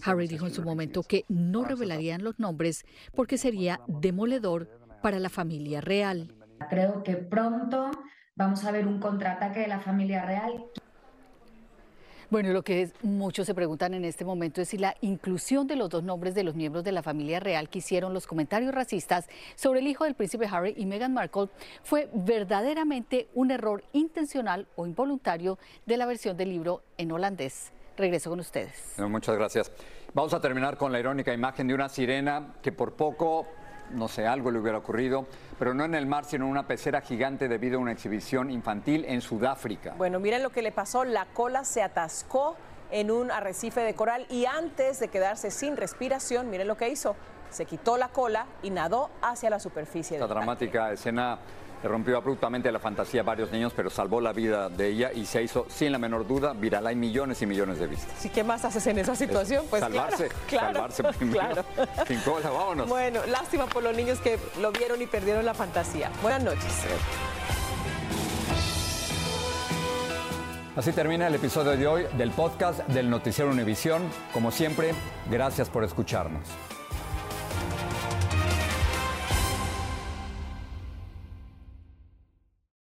Harry 0.04 0.28
dijo 0.28 0.48
en 0.48 0.54
su 0.54 0.63
momento 0.63 1.04
que 1.04 1.24
no 1.30 1.63
revelarían 1.63 2.24
los 2.24 2.39
nombres 2.39 2.84
porque 3.13 3.38
sería 3.38 3.80
demoledor 3.88 4.67
para 5.04 5.19
la 5.19 5.30
familia 5.30 5.82
real. 5.82 6.34
Creo 6.67 7.04
que 7.04 7.15
pronto 7.15 7.91
vamos 8.36 8.65
a 8.65 8.72
ver 8.72 8.88
un 8.88 9.00
contraataque 9.00 9.60
de 9.60 9.67
la 9.67 9.80
familia 9.80 10.26
real. 10.26 10.65
Bueno, 12.34 12.52
lo 12.52 12.63
que 12.63 12.89
muchos 13.04 13.46
se 13.46 13.54
preguntan 13.54 13.93
en 13.93 14.06
este 14.06 14.26
momento 14.26 14.60
es 14.60 14.69
si 14.69 14.80
la 14.80 14.96
inclusión 15.02 15.67
de 15.67 15.76
los 15.76 15.88
dos 15.91 16.02
nombres 16.02 16.34
de 16.34 16.43
los 16.43 16.56
miembros 16.56 16.84
de 16.84 16.91
la 16.91 17.04
familia 17.04 17.39
real 17.39 17.69
que 17.69 17.78
hicieron 17.78 18.12
los 18.12 18.26
comentarios 18.26 18.74
racistas 18.74 19.30
sobre 19.54 19.82
el 19.82 19.88
hijo 19.88 20.04
del 20.04 20.15
príncipe 20.15 20.48
Harry 20.50 20.74
y 20.76 20.88
Meghan 20.88 21.13
Markle 21.13 21.50
fue 21.84 22.10
verdaderamente 22.12 23.28
un 23.36 23.52
error 23.52 23.84
intencional 23.93 24.65
o 24.76 24.88
involuntario 24.88 25.60
de 25.86 25.96
la 25.96 26.08
versión 26.08 26.36
del 26.36 26.50
libro 26.50 26.82
en 26.98 27.12
holandés. 27.12 27.72
Regreso 27.98 28.32
con 28.32 28.39
ustedes. 28.39 28.96
Muchas 28.98 29.36
gracias. 29.36 29.72
Vamos 30.15 30.34
a 30.34 30.41
terminar 30.41 30.76
con 30.76 30.91
la 30.91 31.00
irónica 31.00 31.32
imagen 31.36 31.67
de 31.67 31.76
una 31.76 31.88
sirena 31.88 32.56
que 32.63 32.72
por 32.72 32.93
poco 32.93 33.46
no 33.91 34.08
sé, 34.08 34.28
algo 34.28 34.52
le 34.52 34.60
hubiera 34.60 34.78
ocurrido, 34.78 35.28
pero 35.60 35.74
no 35.74 35.86
en 35.86 35.96
el 35.96 36.06
mar, 36.06 36.26
sino 36.26 36.46
en 36.46 36.52
una 36.52 36.67
pecera 36.67 37.02
gigante 37.02 37.48
debido 37.48 37.78
a 37.78 37.82
una 37.82 37.91
exhibición 37.91 38.50
infantil 38.52 39.06
en 39.08 39.22
Sudáfrica. 39.22 39.93
Bueno, 39.98 40.19
miren 40.19 40.43
lo 40.43 40.52
que 40.52 40.62
le 40.62 40.72
pasó, 40.72 41.04
la 41.04 41.26
cola 41.34 41.63
se 41.63 41.82
atascó 41.82 42.56
en 42.91 43.12
un 43.12 43.32
arrecife 43.32 43.82
de 43.82 43.96
coral 43.96 44.26
y 44.30 44.46
antes 44.46 45.00
de 45.00 45.08
quedarse 45.08 45.52
sin 45.52 45.78
respiración, 45.78 46.50
miren 46.50 46.67
lo 46.67 46.78
que 46.78 46.89
hizo, 46.89 47.15
se 47.50 47.65
quitó 47.65 47.98
la 47.98 48.10
cola 48.10 48.46
y 48.63 48.72
nadó 48.72 49.10
hacia 49.22 49.50
la 49.50 49.60
superficie. 49.60 50.19
La 50.19 50.28
dramática 50.28 50.91
escena 50.91 51.39
le 51.84 51.89
rompió 51.89 52.15
abruptamente 52.15 52.72
la 52.72 52.80
fantasía 52.80 53.22
a 53.22 53.24
varios 53.24 53.52
niños, 53.52 53.74
pero 53.76 53.89
salvó 53.89 54.22
la 54.22 54.32
vida 54.32 54.69
de 54.69 54.88
ella 54.88 55.12
y 55.13 55.26
se 55.26 55.43
hizo, 55.43 55.65
sin 55.69 55.91
la 55.91 55.98
menor 55.98 56.26
duda, 56.26 56.54
viral. 56.54 56.88
Hay 56.88 56.96
millones 56.96 57.41
y 57.41 57.46
millones 57.46 57.78
de 57.78 57.88
vistas. 57.88 58.26
¿Y 58.26 58.30
qué 58.30 58.43
más 58.43 58.63
haces 58.63 58.88
en 58.88 59.00
esa 59.00 59.15
situación? 59.15 59.65
Pues 59.69 59.82
salvarse, 59.82 60.30
claro, 60.48 60.74
salvarse 60.74 61.04
primero. 61.04 61.34
Claro. 61.43 61.65
Sin 62.08 62.19
cola, 62.22 62.50
vámonos. 62.50 62.88
Bueno, 62.88 63.19
lástima 63.26 63.65
por 63.65 63.84
los 63.84 63.96
niños 63.96 64.19
que 64.19 64.38
lo 64.62 64.72
vieron 64.72 65.02
y 65.02 65.08
perdieron 65.08 65.43
la 65.43 65.54
fantasía. 65.54 66.10
Buenas 66.22 66.43
noches. 66.43 66.86
Así 70.76 70.91
termina 70.93 71.28
el 71.28 71.36
episodio 71.36 71.76
de 71.76 71.88
hoy 71.88 72.06
del 72.17 72.32
podcast 72.32 72.80
del 72.88 73.10
Noticiero 73.10 73.52
Univisión. 73.52 74.04
Como 74.32 74.52
siempre, 74.52 74.93
gracias 75.30 75.69
por 75.69 75.84
escucharnos. 75.84 76.48